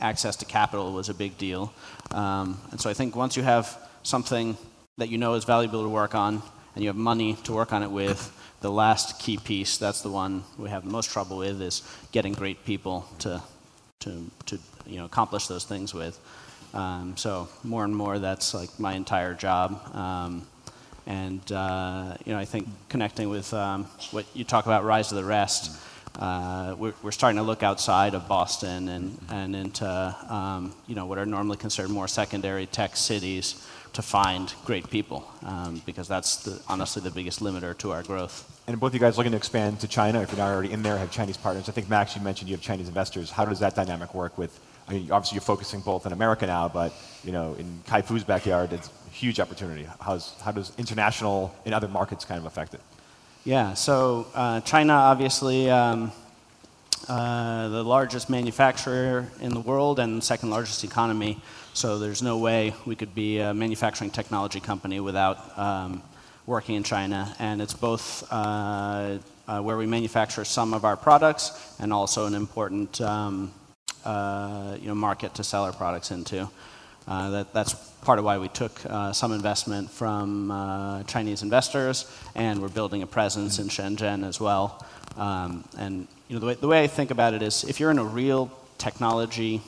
access 0.00 0.36
to 0.36 0.44
capital 0.44 0.92
was 0.92 1.08
a 1.08 1.14
big 1.14 1.36
deal. 1.38 1.72
Um, 2.10 2.60
and 2.70 2.80
so 2.80 2.90
I 2.90 2.94
think 2.94 3.16
once 3.16 3.36
you 3.36 3.42
have 3.42 3.78
something 4.02 4.56
that 4.98 5.08
you 5.08 5.18
know 5.18 5.34
is 5.34 5.44
valuable 5.44 5.82
to 5.82 5.88
work 5.88 6.14
on 6.14 6.42
and 6.74 6.84
you 6.84 6.88
have 6.88 6.96
money 6.96 7.34
to 7.44 7.52
work 7.52 7.72
on 7.72 7.82
it 7.82 7.90
with 7.90 8.36
the 8.60 8.70
last 8.70 9.18
key 9.18 9.38
piece, 9.38 9.78
that's 9.78 10.02
the 10.02 10.10
one 10.10 10.44
we 10.58 10.68
have 10.68 10.84
the 10.84 10.90
most 10.90 11.10
trouble 11.10 11.38
with, 11.38 11.60
is 11.62 11.82
getting 12.12 12.32
great 12.32 12.64
people 12.64 13.08
to, 13.20 13.42
to, 14.00 14.30
to 14.46 14.58
you 14.86 14.98
know, 14.98 15.04
accomplish 15.04 15.46
those 15.46 15.64
things 15.64 15.94
with. 15.94 16.18
Um, 16.74 17.16
so 17.16 17.48
more 17.64 17.84
and 17.84 17.96
more, 17.96 18.18
that's 18.18 18.54
like 18.54 18.78
my 18.78 18.92
entire 18.92 19.34
job. 19.34 19.94
Um, 19.94 20.46
and 21.06 21.40
uh, 21.50 22.16
you 22.24 22.32
know, 22.32 22.38
I 22.38 22.44
think 22.44 22.68
connecting 22.88 23.28
with 23.28 23.52
um, 23.54 23.84
what 24.10 24.26
you 24.34 24.44
talk 24.44 24.66
about, 24.66 24.84
rise 24.84 25.10
of 25.10 25.16
the 25.16 25.24
rest. 25.24 25.72
Uh, 26.20 26.76
we're, 26.78 26.92
we're, 27.02 27.10
starting 27.10 27.38
to 27.38 27.42
look 27.42 27.62
outside 27.62 28.14
of 28.14 28.28
Boston 28.28 28.90
and, 28.90 29.18
and 29.30 29.56
into 29.56 30.16
um, 30.28 30.74
you 30.86 30.94
know 30.94 31.06
what 31.06 31.16
are 31.16 31.24
normally 31.24 31.56
considered 31.56 31.90
more 31.90 32.06
secondary 32.06 32.66
tech 32.66 32.94
cities 32.94 33.66
to 33.94 34.02
find 34.02 34.52
great 34.66 34.90
people 34.90 35.26
um, 35.46 35.80
because 35.86 36.06
that's 36.06 36.44
the, 36.44 36.60
honestly 36.68 37.00
the 37.00 37.10
biggest 37.10 37.40
limiter 37.40 37.76
to 37.78 37.90
our 37.92 38.02
growth. 38.02 38.60
And 38.66 38.78
both 38.78 38.90
of 38.90 38.94
you 38.94 39.00
guys 39.00 39.16
looking 39.16 39.32
to 39.32 39.38
expand 39.38 39.80
to 39.80 39.88
China, 39.88 40.20
if 40.20 40.30
you're 40.30 40.38
not 40.38 40.52
already 40.52 40.72
in 40.72 40.82
there, 40.82 40.98
have 40.98 41.10
Chinese 41.10 41.38
partners. 41.38 41.70
I 41.70 41.72
think 41.72 41.88
Max, 41.88 42.14
you 42.14 42.20
mentioned 42.20 42.50
you 42.50 42.54
have 42.54 42.62
Chinese 42.62 42.88
investors. 42.88 43.30
How 43.30 43.46
does 43.46 43.60
that 43.60 43.74
dynamic 43.74 44.14
work 44.14 44.36
with? 44.36 44.60
I 44.88 44.92
mean, 44.92 45.10
obviously 45.10 45.36
you're 45.36 45.42
focusing 45.42 45.80
both 45.80 46.04
in 46.04 46.12
America 46.12 46.46
now, 46.46 46.68
but 46.68 46.92
you 47.24 47.32
know, 47.32 47.54
in 47.54 47.82
Kai-Fu's 47.86 48.24
backyard, 48.24 48.74
it's 48.74 48.90
a 49.06 49.10
huge 49.10 49.40
opportunity. 49.40 49.88
How's, 50.00 50.38
how 50.42 50.52
does 50.52 50.72
international 50.76 51.54
in 51.64 51.72
other 51.72 51.88
markets 51.88 52.26
kind 52.26 52.38
of 52.38 52.44
affect 52.44 52.74
it? 52.74 52.80
Yeah, 53.44 53.72
so 53.72 54.26
uh, 54.34 54.60
China 54.60 54.92
obviously 54.92 55.70
um, 55.70 56.12
uh, 57.08 57.68
the 57.68 57.82
largest 57.82 58.28
manufacturer 58.28 59.28
in 59.40 59.54
the 59.54 59.60
world 59.60 59.98
and 59.98 60.22
second 60.22 60.50
largest 60.50 60.84
economy. 60.84 61.40
So 61.72 61.98
there's 61.98 62.20
no 62.20 62.36
way 62.36 62.74
we 62.84 62.96
could 62.96 63.14
be 63.14 63.38
a 63.38 63.54
manufacturing 63.54 64.10
technology 64.10 64.60
company 64.60 65.00
without 65.00 65.58
um, 65.58 66.02
working 66.44 66.74
in 66.74 66.82
China. 66.82 67.34
And 67.38 67.62
it's 67.62 67.72
both 67.72 68.30
uh, 68.30 69.16
uh, 69.48 69.62
where 69.62 69.78
we 69.78 69.86
manufacture 69.86 70.44
some 70.44 70.74
of 70.74 70.84
our 70.84 70.98
products 70.98 71.74
and 71.78 71.94
also 71.94 72.26
an 72.26 72.34
important 72.34 73.00
um, 73.00 73.52
uh, 74.04 74.76
you 74.78 74.88
know, 74.88 74.94
market 74.94 75.32
to 75.36 75.44
sell 75.44 75.64
our 75.64 75.72
products 75.72 76.10
into. 76.10 76.46
Uh, 77.08 77.30
that, 77.30 77.52
that's 77.52 77.74
part 78.02 78.18
of 78.18 78.24
why 78.24 78.38
we 78.38 78.48
took 78.48 78.84
uh, 78.86 79.12
some 79.12 79.32
investment 79.32 79.90
from 79.90 80.50
uh, 80.50 81.02
Chinese 81.04 81.42
investors, 81.42 82.10
and 82.34 82.60
we're 82.60 82.68
building 82.68 83.02
a 83.02 83.06
presence 83.06 83.58
in 83.58 83.68
Shenzhen 83.68 84.26
as 84.26 84.40
well. 84.40 84.84
Um, 85.16 85.64
and 85.78 86.06
you 86.28 86.36
know, 86.36 86.40
the 86.40 86.46
way, 86.46 86.54
the 86.54 86.68
way 86.68 86.84
I 86.84 86.86
think 86.86 87.10
about 87.10 87.34
it 87.34 87.42
is, 87.42 87.64
if 87.64 87.80
you're 87.80 87.90
in 87.90 87.98
a 87.98 88.04
real 88.04 88.50
technology 88.78 89.60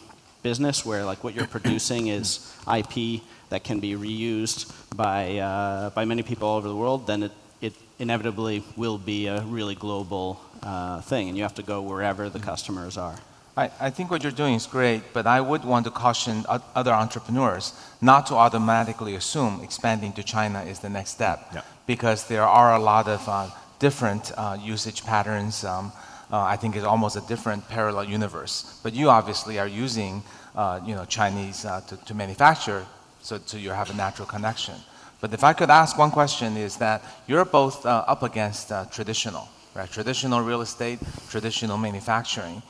business 0.42 0.84
where 0.84 1.04
like 1.04 1.22
what 1.22 1.34
you're 1.34 1.46
producing 1.46 2.08
is 2.08 2.54
IP 2.72 3.22
that 3.50 3.62
can 3.62 3.80
be 3.80 3.92
reused 3.92 4.72
by 4.96 5.38
uh, 5.38 5.90
by 5.90 6.04
many 6.04 6.22
people 6.22 6.48
all 6.48 6.56
over 6.56 6.68
the 6.68 6.76
world, 6.76 7.06
then 7.06 7.24
it, 7.24 7.32
it 7.60 7.74
inevitably 7.98 8.64
will 8.76 8.98
be 8.98 9.26
a 9.26 9.40
really 9.42 9.74
global 9.74 10.40
uh, 10.62 11.00
thing, 11.02 11.28
and 11.28 11.36
you 11.36 11.42
have 11.42 11.54
to 11.54 11.62
go 11.62 11.82
wherever 11.82 12.28
the 12.28 12.38
customers 12.38 12.96
are. 12.96 13.16
I, 13.56 13.70
I 13.80 13.90
think 13.90 14.10
what 14.10 14.22
you're 14.22 14.32
doing 14.32 14.54
is 14.54 14.66
great, 14.66 15.02
but 15.12 15.26
I 15.26 15.40
would 15.40 15.64
want 15.64 15.84
to 15.84 15.90
caution 15.90 16.44
other 16.48 16.92
entrepreneurs 16.92 17.74
not 18.00 18.26
to 18.26 18.34
automatically 18.34 19.14
assume 19.14 19.60
expanding 19.62 20.12
to 20.14 20.22
China 20.22 20.62
is 20.62 20.78
the 20.78 20.88
next 20.88 21.10
step, 21.10 21.50
yeah. 21.54 21.60
because 21.86 22.26
there 22.28 22.44
are 22.44 22.74
a 22.74 22.78
lot 22.78 23.08
of 23.08 23.28
uh, 23.28 23.50
different 23.78 24.32
uh, 24.38 24.56
usage 24.60 25.04
patterns. 25.04 25.64
Um, 25.64 25.92
uh, 26.32 26.40
I 26.40 26.56
think 26.56 26.76
it's 26.76 26.86
almost 26.86 27.16
a 27.16 27.20
different 27.28 27.68
parallel 27.68 28.04
universe. 28.04 28.80
But 28.82 28.94
you 28.94 29.10
obviously 29.10 29.58
are 29.58 29.68
using, 29.68 30.22
uh, 30.56 30.80
you 30.86 30.94
know, 30.94 31.04
Chinese 31.04 31.66
uh, 31.66 31.82
to, 31.88 31.96
to 32.06 32.14
manufacture, 32.14 32.86
so, 33.20 33.38
so 33.44 33.58
you 33.58 33.68
have 33.68 33.90
a 33.90 33.94
natural 33.94 34.26
connection. 34.26 34.74
But 35.20 35.34
if 35.34 35.44
I 35.44 35.52
could 35.52 35.68
ask 35.68 35.98
one 35.98 36.10
question, 36.10 36.56
is 36.56 36.78
that 36.78 37.02
you're 37.26 37.44
both 37.44 37.84
uh, 37.84 38.04
up 38.08 38.22
against 38.22 38.72
traditional, 38.90 39.46
right? 39.74 39.90
Traditional 39.90 40.40
real 40.40 40.62
estate, 40.62 41.00
traditional 41.28 41.76
manufacturing. 41.76 42.62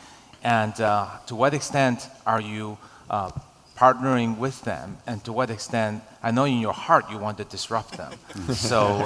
And 0.43 0.79
uh, 0.81 1.09
to 1.27 1.37
what 1.37 1.55
extent 1.55 2.09
are 2.27 2.41
you 2.41 2.79
uh, 3.09 3.31
partnering 3.77 4.39
with 4.39 4.63
them? 4.63 4.97
And 5.07 5.23
to 5.25 5.33
what 5.33 5.51
extent, 5.51 6.03
I 6.23 6.31
know 6.31 6.45
in 6.45 6.59
your 6.59 6.73
heart 6.73 7.11
you 7.11 7.19
want 7.19 7.39
to 7.39 7.45
disrupt 7.45 7.97
them. 7.97 8.13
so, 8.55 9.05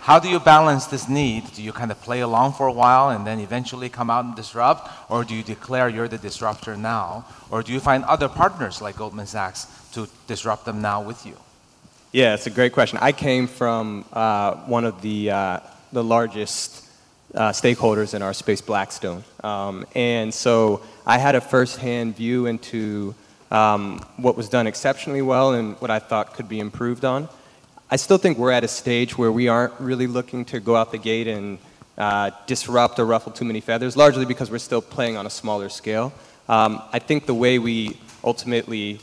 how 0.00 0.18
do 0.18 0.28
you 0.28 0.38
balance 0.38 0.86
this 0.86 1.08
need? 1.08 1.52
Do 1.54 1.62
you 1.62 1.72
kind 1.72 1.90
of 1.90 2.00
play 2.00 2.20
along 2.20 2.52
for 2.52 2.66
a 2.66 2.72
while 2.72 3.10
and 3.10 3.26
then 3.26 3.40
eventually 3.40 3.88
come 3.88 4.10
out 4.10 4.24
and 4.24 4.36
disrupt? 4.36 4.88
Or 5.10 5.24
do 5.24 5.34
you 5.34 5.42
declare 5.42 5.88
you're 5.88 6.08
the 6.08 6.18
disruptor 6.18 6.76
now? 6.76 7.24
Or 7.50 7.62
do 7.62 7.72
you 7.72 7.80
find 7.80 8.04
other 8.04 8.28
partners 8.28 8.80
like 8.80 8.96
Goldman 8.96 9.26
Sachs 9.26 9.66
to 9.92 10.08
disrupt 10.26 10.64
them 10.64 10.80
now 10.80 11.02
with 11.02 11.26
you? 11.26 11.36
Yeah, 12.12 12.34
it's 12.34 12.46
a 12.46 12.50
great 12.50 12.72
question. 12.72 12.98
I 13.02 13.12
came 13.12 13.46
from 13.46 14.04
uh, 14.12 14.54
one 14.66 14.84
of 14.84 15.02
the, 15.02 15.30
uh, 15.30 15.60
the 15.92 16.02
largest 16.02 16.85
uh, 17.36 17.50
stakeholders 17.50 18.14
in 18.14 18.22
our 18.22 18.32
space, 18.32 18.60
Blackstone. 18.60 19.22
Um, 19.44 19.86
and 19.94 20.32
so 20.32 20.82
I 21.06 21.18
had 21.18 21.34
a 21.34 21.40
firsthand 21.40 22.16
view 22.16 22.46
into 22.46 23.14
um, 23.50 24.00
what 24.16 24.36
was 24.36 24.48
done 24.48 24.66
exceptionally 24.66 25.22
well 25.22 25.52
and 25.52 25.76
what 25.80 25.90
I 25.90 25.98
thought 25.98 26.34
could 26.34 26.48
be 26.48 26.58
improved 26.58 27.04
on. 27.04 27.28
I 27.90 27.96
still 27.96 28.18
think 28.18 28.38
we're 28.38 28.50
at 28.50 28.64
a 28.64 28.68
stage 28.68 29.16
where 29.16 29.30
we 29.30 29.48
aren't 29.48 29.78
really 29.78 30.08
looking 30.08 30.44
to 30.46 30.58
go 30.58 30.74
out 30.74 30.90
the 30.90 30.98
gate 30.98 31.28
and 31.28 31.58
uh, 31.96 32.30
disrupt 32.46 32.98
or 32.98 33.06
ruffle 33.06 33.32
too 33.32 33.44
many 33.44 33.60
feathers, 33.60 33.96
largely 33.96 34.24
because 34.24 34.50
we're 34.50 34.58
still 34.58 34.82
playing 34.82 35.16
on 35.16 35.26
a 35.26 35.30
smaller 35.30 35.68
scale. 35.68 36.12
Um, 36.48 36.82
I 36.92 36.98
think 36.98 37.26
the 37.26 37.34
way 37.34 37.58
we 37.58 37.98
ultimately 38.24 39.00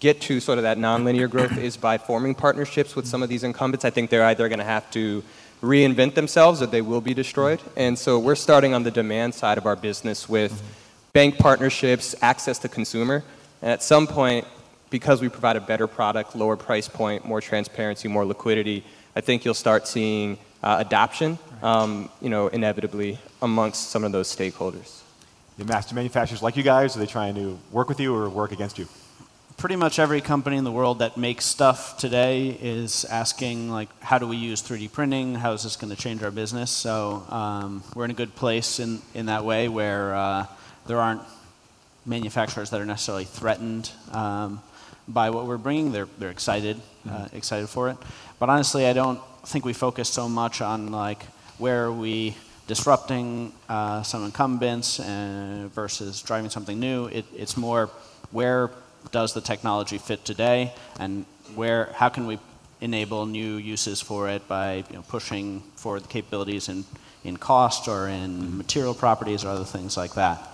get 0.00 0.20
to 0.22 0.40
sort 0.40 0.58
of 0.58 0.64
that 0.64 0.78
nonlinear 0.78 1.30
growth 1.30 1.56
is 1.58 1.76
by 1.76 1.98
forming 1.98 2.34
partnerships 2.34 2.96
with 2.96 3.06
some 3.06 3.22
of 3.22 3.28
these 3.28 3.44
incumbents. 3.44 3.84
I 3.84 3.90
think 3.90 4.10
they're 4.10 4.24
either 4.24 4.48
going 4.48 4.58
to 4.58 4.64
have 4.64 4.90
to 4.92 5.22
reinvent 5.62 6.14
themselves 6.14 6.60
or 6.60 6.66
they 6.66 6.82
will 6.82 7.00
be 7.00 7.14
destroyed. 7.14 7.60
And 7.76 7.98
so 7.98 8.18
we're 8.18 8.34
starting 8.34 8.74
on 8.74 8.82
the 8.82 8.90
demand 8.90 9.34
side 9.34 9.58
of 9.58 9.64
our 9.64 9.76
business 9.76 10.28
with 10.28 10.62
bank 11.12 11.38
partnerships, 11.38 12.14
access 12.20 12.58
to 12.60 12.68
consumer. 12.68 13.24
And 13.62 13.70
at 13.70 13.82
some 13.82 14.06
point, 14.06 14.46
because 14.90 15.22
we 15.22 15.28
provide 15.28 15.56
a 15.56 15.60
better 15.60 15.86
product, 15.86 16.34
lower 16.36 16.56
price 16.56 16.88
point, 16.88 17.24
more 17.24 17.40
transparency, 17.40 18.08
more 18.08 18.26
liquidity, 18.26 18.84
I 19.14 19.20
think 19.20 19.44
you'll 19.44 19.54
start 19.54 19.86
seeing 19.86 20.36
uh, 20.62 20.76
adoption, 20.80 21.38
um, 21.62 22.10
you 22.20 22.28
know, 22.28 22.48
inevitably 22.48 23.18
amongst 23.40 23.90
some 23.90 24.04
of 24.04 24.12
those 24.12 24.34
stakeholders. 24.34 25.00
The 25.58 25.64
master 25.64 25.94
manufacturers 25.94 26.42
like 26.42 26.56
you 26.56 26.62
guys, 26.62 26.96
are 26.96 26.98
they 26.98 27.06
trying 27.06 27.34
to 27.36 27.58
work 27.70 27.88
with 27.88 28.00
you 28.00 28.14
or 28.14 28.28
work 28.28 28.52
against 28.52 28.78
you? 28.78 28.88
Pretty 29.62 29.76
much 29.76 30.00
every 30.00 30.20
company 30.20 30.56
in 30.56 30.64
the 30.64 30.72
world 30.72 30.98
that 30.98 31.16
makes 31.16 31.44
stuff 31.44 31.96
today 31.96 32.48
is 32.60 33.04
asking, 33.04 33.70
like, 33.70 33.88
how 34.02 34.18
do 34.18 34.26
we 34.26 34.36
use 34.36 34.60
3D 34.60 34.90
printing? 34.90 35.36
How 35.36 35.52
is 35.52 35.62
this 35.62 35.76
going 35.76 35.94
to 35.94 36.02
change 36.02 36.20
our 36.24 36.32
business? 36.32 36.68
So 36.68 37.24
um, 37.28 37.84
we're 37.94 38.06
in 38.06 38.10
a 38.10 38.14
good 38.14 38.34
place 38.34 38.80
in, 38.80 39.00
in 39.14 39.26
that 39.26 39.44
way 39.44 39.68
where 39.68 40.16
uh, 40.16 40.46
there 40.88 40.98
aren't 40.98 41.20
manufacturers 42.04 42.70
that 42.70 42.80
are 42.80 42.84
necessarily 42.84 43.24
threatened 43.24 43.92
um, 44.10 44.60
by 45.06 45.30
what 45.30 45.46
we're 45.46 45.58
bringing. 45.58 45.92
They're, 45.92 46.08
they're 46.18 46.32
excited, 46.32 46.80
uh, 47.06 47.10
mm-hmm. 47.10 47.36
excited 47.36 47.68
for 47.68 47.88
it. 47.88 47.96
But 48.40 48.48
honestly, 48.48 48.86
I 48.86 48.92
don't 48.92 49.20
think 49.46 49.64
we 49.64 49.74
focus 49.74 50.08
so 50.08 50.28
much 50.28 50.60
on 50.60 50.90
like 50.90 51.22
where 51.58 51.84
are 51.84 51.92
we 51.92 52.36
disrupting 52.66 53.52
uh, 53.68 54.02
some 54.02 54.24
incumbents 54.24 54.98
uh, 54.98 55.68
versus 55.72 56.20
driving 56.20 56.50
something 56.50 56.80
new. 56.80 57.06
It, 57.06 57.26
it's 57.32 57.56
more 57.56 57.90
where 58.32 58.72
does 59.10 59.34
the 59.34 59.40
technology 59.40 59.98
fit 59.98 60.24
today, 60.24 60.72
and 60.98 61.24
where 61.54 61.90
how 61.94 62.08
can 62.08 62.26
we 62.26 62.38
enable 62.82 63.26
new 63.26 63.56
uses 63.56 64.00
for 64.00 64.28
it 64.28 64.46
by 64.48 64.84
you 64.90 64.96
know, 64.96 65.02
pushing 65.02 65.62
for 65.76 66.00
the 66.00 66.08
capabilities 66.08 66.68
in, 66.68 66.84
in 67.24 67.36
cost 67.36 67.88
or 67.88 68.08
in 68.08 68.58
material 68.58 68.92
properties 68.92 69.44
or 69.44 69.48
other 69.48 69.64
things 69.64 69.96
like 69.96 70.14
that. 70.14 70.48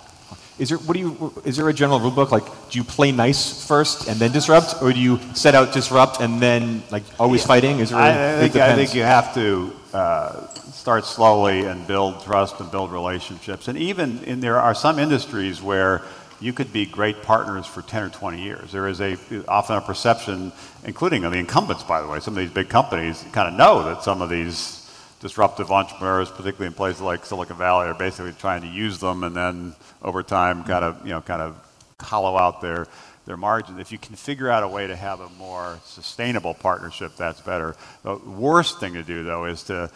Is 0.58 0.68
there, 0.68 0.78
what 0.78 0.94
do 0.94 1.00
you, 1.00 1.32
is 1.44 1.56
there 1.56 1.68
a 1.68 1.72
general 1.72 2.00
rule 2.00 2.10
book? 2.10 2.30
Like, 2.30 2.44
do 2.68 2.78
you 2.78 2.84
play 2.84 3.12
nice 3.12 3.66
first 3.66 4.08
and 4.08 4.20
then 4.20 4.30
disrupt? 4.32 4.82
Or 4.82 4.92
do 4.92 5.00
you 5.00 5.18
set 5.34 5.54
out 5.54 5.72
disrupt 5.72 6.20
and 6.20 6.42
then, 6.42 6.82
like, 6.90 7.04
always 7.18 7.42
yeah. 7.42 7.46
fighting? 7.46 7.78
Is 7.78 7.90
there 7.90 7.98
I, 7.98 8.36
I, 8.36 8.40
think, 8.40 8.56
I 8.56 8.74
think 8.74 8.94
you 8.94 9.02
have 9.02 9.32
to 9.34 9.72
uh, 9.94 10.48
start 10.48 11.06
slowly 11.06 11.64
and 11.64 11.86
build 11.86 12.22
trust 12.24 12.60
and 12.60 12.70
build 12.70 12.92
relationships. 12.92 13.68
And 13.68 13.78
even 13.78 14.22
in, 14.24 14.40
there 14.40 14.58
are 14.58 14.74
some 14.74 14.98
industries 14.98 15.62
where 15.62 16.02
you 16.40 16.52
could 16.52 16.72
be 16.72 16.86
great 16.86 17.22
partners 17.22 17.66
for 17.66 17.82
10 17.82 18.02
or 18.02 18.08
20 18.10 18.40
years. 18.40 18.72
There 18.72 18.88
is 18.88 19.00
a, 19.00 19.16
often 19.48 19.76
a 19.76 19.80
perception, 19.80 20.52
including 20.84 21.22
the 21.22 21.32
incumbents, 21.32 21.82
by 21.82 22.00
the 22.00 22.08
way, 22.08 22.20
some 22.20 22.34
of 22.34 22.38
these 22.38 22.50
big 22.50 22.68
companies 22.68 23.24
kind 23.32 23.48
of 23.48 23.54
know 23.54 23.84
that 23.84 24.02
some 24.02 24.22
of 24.22 24.30
these 24.30 24.88
disruptive 25.20 25.70
entrepreneurs, 25.72 26.30
particularly 26.30 26.66
in 26.66 26.74
places 26.74 27.02
like 27.02 27.24
Silicon 27.26 27.56
Valley, 27.56 27.88
are 27.88 27.94
basically 27.94 28.32
trying 28.32 28.62
to 28.62 28.68
use 28.68 28.98
them 29.00 29.24
and 29.24 29.34
then 29.34 29.74
over 30.02 30.22
time 30.22 30.62
kind 30.64 30.84
of, 30.84 31.04
you 31.04 31.10
know, 31.10 31.20
kind 31.20 31.42
of 31.42 31.56
hollow 32.00 32.36
out 32.36 32.60
their, 32.60 32.86
their 33.26 33.36
margins. 33.36 33.80
If 33.80 33.90
you 33.90 33.98
can 33.98 34.14
figure 34.14 34.48
out 34.48 34.62
a 34.62 34.68
way 34.68 34.86
to 34.86 34.94
have 34.94 35.20
a 35.20 35.28
more 35.30 35.80
sustainable 35.84 36.54
partnership, 36.54 37.16
that's 37.16 37.40
better. 37.40 37.74
The 38.04 38.16
worst 38.16 38.78
thing 38.78 38.94
to 38.94 39.02
do, 39.02 39.24
though, 39.24 39.46
is 39.46 39.64
to 39.64 39.90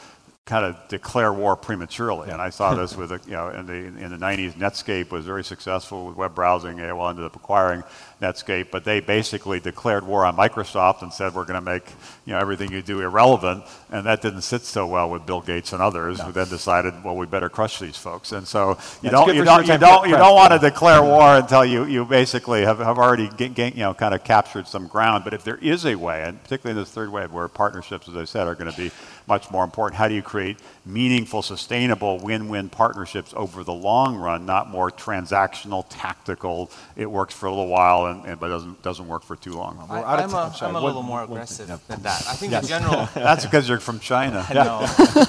kind 0.45 0.65
of 0.67 0.77
declare 0.89 1.33
war 1.33 1.55
prematurely. 1.55 2.29
And 2.29 2.43
I 2.43 2.51
saw 2.51 2.75
this 2.75 2.97
with, 2.97 3.11
you 3.27 3.33
know, 3.33 3.51
in 3.51 3.65
the, 3.67 3.75
in 3.75 4.11
the 4.11 4.17
90s, 4.17 4.55
Netscape 4.55 5.11
was 5.11 5.25
very 5.25 5.45
successful 5.45 6.07
with 6.07 6.17
web 6.17 6.35
browsing. 6.35 6.79
AOL 6.79 7.11
ended 7.11 7.25
up 7.25 7.37
acquiring 7.37 7.85
Netscape, 8.21 8.73
but 8.73 8.85
they 8.85 8.99
basically 8.99 9.61
declared 9.61 10.05
war 10.05 10.27
on 10.27 10.37
Microsoft 10.37 11.03
and 11.03 11.13
said, 11.13 11.33
we're 11.33 11.45
going 11.45 11.55
to 11.55 11.61
make, 11.61 11.89
you 12.25 12.33
know, 12.33 12.41
everything 12.41 12.73
you 12.73 12.83
do 12.83 13.01
irrelevant. 13.01 13.63
And 13.91 14.05
that 14.07 14.21
didn't 14.21 14.43
sit 14.43 14.63
so 14.63 14.85
well 14.85 15.11
with 15.11 15.27
Bill 15.27 15.41
Gates 15.41 15.73
and 15.73 15.81
others 15.81 16.19
no. 16.19 16.25
who 16.25 16.33
then 16.33 16.49
decided, 16.49 16.95
well, 17.05 17.17
we 17.17 17.27
better 17.27 17.49
crush 17.49 17.79
these 17.79 17.97
folks. 17.97 18.33
And 18.33 18.47
so 18.47 18.71
you 18.71 19.11
That's 19.11 19.13
don't, 19.13 19.37
you 19.37 19.45
don't, 19.45 19.67
you 19.69 19.79
don't, 19.79 20.09
you 20.09 20.17
don't 20.17 20.35
want 20.35 20.53
to 20.53 20.59
declare 20.59 21.03
war 21.03 21.37
until 21.37 21.65
you, 21.65 21.85
you 21.85 22.05
basically 22.05 22.63
have, 22.63 22.79
have 22.79 22.99
already, 22.99 23.29
get, 23.29 23.77
you 23.77 23.83
know, 23.83 23.95
kind 23.95 24.13
of 24.13 24.25
captured 24.25 24.67
some 24.67 24.89
ground. 24.89 25.23
But 25.23 25.35
if 25.35 25.45
there 25.45 25.59
is 25.59 25.87
a 25.87 25.95
way, 25.95 26.25
and 26.25 26.43
particularly 26.43 26.77
in 26.79 26.83
this 26.83 26.93
third 26.93 27.11
wave 27.13 27.33
where 27.33 27.47
partnerships, 27.47 28.09
as 28.09 28.17
I 28.17 28.25
said, 28.25 28.49
are 28.49 28.57
going 28.57 28.73
to 28.73 28.77
be 28.77 28.91
much 29.27 29.51
more 29.51 29.65
important. 29.65 29.99
How 29.99 30.09
do 30.09 30.15
you 30.15 30.23
create 30.23 30.59
meaningful, 30.85 31.43
sustainable 31.43 32.19
win 32.19 32.49
win 32.49 32.69
partnerships 32.69 33.33
over 33.37 33.65
the 33.65 33.73
long 33.73 34.17
run, 34.17 34.47
not 34.47 34.69
more 34.69 34.91
transactional, 34.91 35.85
tactical, 35.89 36.71
it 36.97 37.11
works 37.11 37.35
for 37.35 37.47
a 37.47 37.51
little 37.51 37.69
while 37.69 38.07
and, 38.07 38.25
and 38.25 38.41
but 38.41 38.49
doesn't, 38.49 38.83
doesn't 38.83 39.09
work 39.09 39.23
for 39.23 39.37
too 39.37 39.53
long? 39.53 39.79
I, 39.91 40.23
am 40.23 40.33
a, 40.33 40.55
I'm 40.61 40.77
a 40.77 40.81
little 40.81 41.03
more 41.03 41.23
aggressive 41.23 41.69
yeah. 41.69 41.79
than 41.89 42.03
that. 42.03 42.25
I 42.29 42.35
think 42.35 42.53
yes. 42.53 42.63
the 42.63 42.69
general. 42.69 43.09
That's 43.15 43.45
because 43.45 43.69
you're 43.69 43.81
from 43.81 44.01
China. 44.01 44.47
no. 44.55 44.81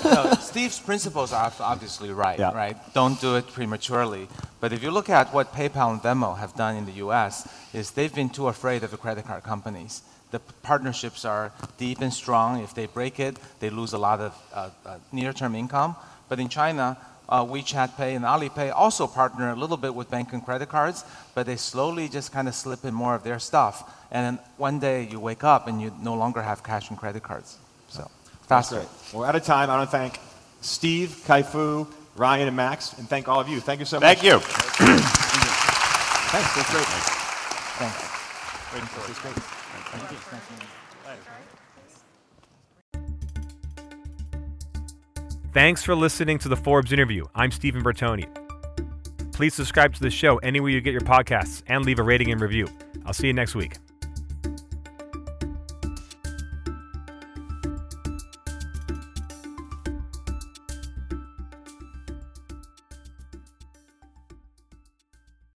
no. 0.03 0.33
Steve's 0.39 0.79
principles 0.79 1.33
are 1.33 1.51
obviously 1.59 2.11
right, 2.11 2.39
yeah. 2.39 2.53
right? 2.53 2.77
Don't 2.93 3.19
do 3.19 3.35
it 3.35 3.47
prematurely. 3.47 4.27
But 4.59 4.73
if 4.73 4.81
you 4.81 4.91
look 4.91 5.09
at 5.09 5.33
what 5.33 5.53
PayPal 5.53 5.91
and 5.91 6.01
Venmo 6.01 6.37
have 6.37 6.55
done 6.55 6.77
in 6.77 6.85
the 6.85 6.93
US, 6.93 7.47
is 7.73 7.91
they've 7.91 8.13
been 8.13 8.29
too 8.29 8.47
afraid 8.47 8.83
of 8.83 8.91
the 8.91 8.97
credit 8.97 9.25
card 9.25 9.43
companies 9.43 10.03
the 10.33 10.39
partnerships 10.63 11.25
are 11.25 11.51
deep 11.77 12.01
and 12.01 12.11
strong. 12.11 12.63
If 12.63 12.73
they 12.73 12.87
break 12.87 13.19
it, 13.19 13.37
they 13.59 13.69
lose 13.69 13.93
a 13.93 13.99
lot 13.99 14.19
of 14.19 14.33
uh, 14.51 14.69
uh, 14.83 14.97
near-term 15.11 15.53
income. 15.53 15.95
But 16.27 16.39
in 16.39 16.49
China, 16.49 16.97
uh, 17.29 17.45
WeChat 17.45 17.95
Pay 17.95 18.15
and 18.15 18.25
Alipay 18.25 18.73
also 18.75 19.05
partner 19.05 19.51
a 19.51 19.55
little 19.55 19.77
bit 19.77 19.93
with 19.93 20.09
bank 20.09 20.33
and 20.33 20.43
credit 20.43 20.69
cards, 20.69 21.05
but 21.35 21.45
they 21.45 21.55
slowly 21.55 22.09
just 22.09 22.31
kind 22.31 22.47
of 22.47 22.55
slip 22.55 22.83
in 22.83 22.95
more 22.95 23.13
of 23.13 23.23
their 23.23 23.37
stuff. 23.37 23.87
And 24.11 24.25
then 24.25 24.43
one 24.57 24.79
day 24.79 25.07
you 25.09 25.19
wake 25.19 25.43
up 25.43 25.67
and 25.67 25.79
you 25.79 25.93
no 26.01 26.15
longer 26.15 26.41
have 26.41 26.63
cash 26.63 26.89
and 26.89 26.97
credit 26.97 27.21
cards. 27.21 27.57
So 27.89 28.09
faster. 28.47 28.83
We're 29.13 29.27
out 29.27 29.35
of 29.35 29.43
time. 29.43 29.69
I 29.69 29.77
want 29.77 29.91
to 29.91 29.95
thank 29.95 30.19
Steve, 30.61 31.21
Kai-Fu, 31.27 31.87
Ryan, 32.15 32.47
and 32.47 32.57
Max, 32.57 32.97
and 32.97 33.07
thank 33.07 33.27
all 33.27 33.39
of 33.39 33.47
you. 33.47 33.59
Thank 33.59 33.81
you 33.81 33.85
so 33.85 33.99
much. 33.99 34.03
Thank 34.03 34.23
you. 34.23 34.39
Thanks. 36.33 36.55
That's 36.55 36.71
great. 36.71 36.85
Thanks. 37.77 38.13
That's 38.73 39.19
great. 39.21 39.52
Thanks 45.53 45.83
for 45.83 45.93
listening 45.93 46.39
to 46.39 46.49
the 46.49 46.55
Forbes 46.55 46.91
interview. 46.91 47.25
I'm 47.35 47.51
Stephen 47.51 47.83
Bertoni. 47.83 48.27
Please 49.33 49.53
subscribe 49.53 49.93
to 49.93 49.99
the 49.99 50.09
show 50.09 50.37
anywhere 50.37 50.71
you 50.71 50.81
get 50.81 50.93
your 50.93 51.01
podcasts 51.01 51.61
and 51.67 51.85
leave 51.85 51.99
a 51.99 52.03
rating 52.03 52.31
and 52.31 52.41
review. 52.41 52.67
I'll 53.05 53.13
see 53.13 53.27
you 53.27 53.33
next 53.33 53.53
week. 53.53 53.77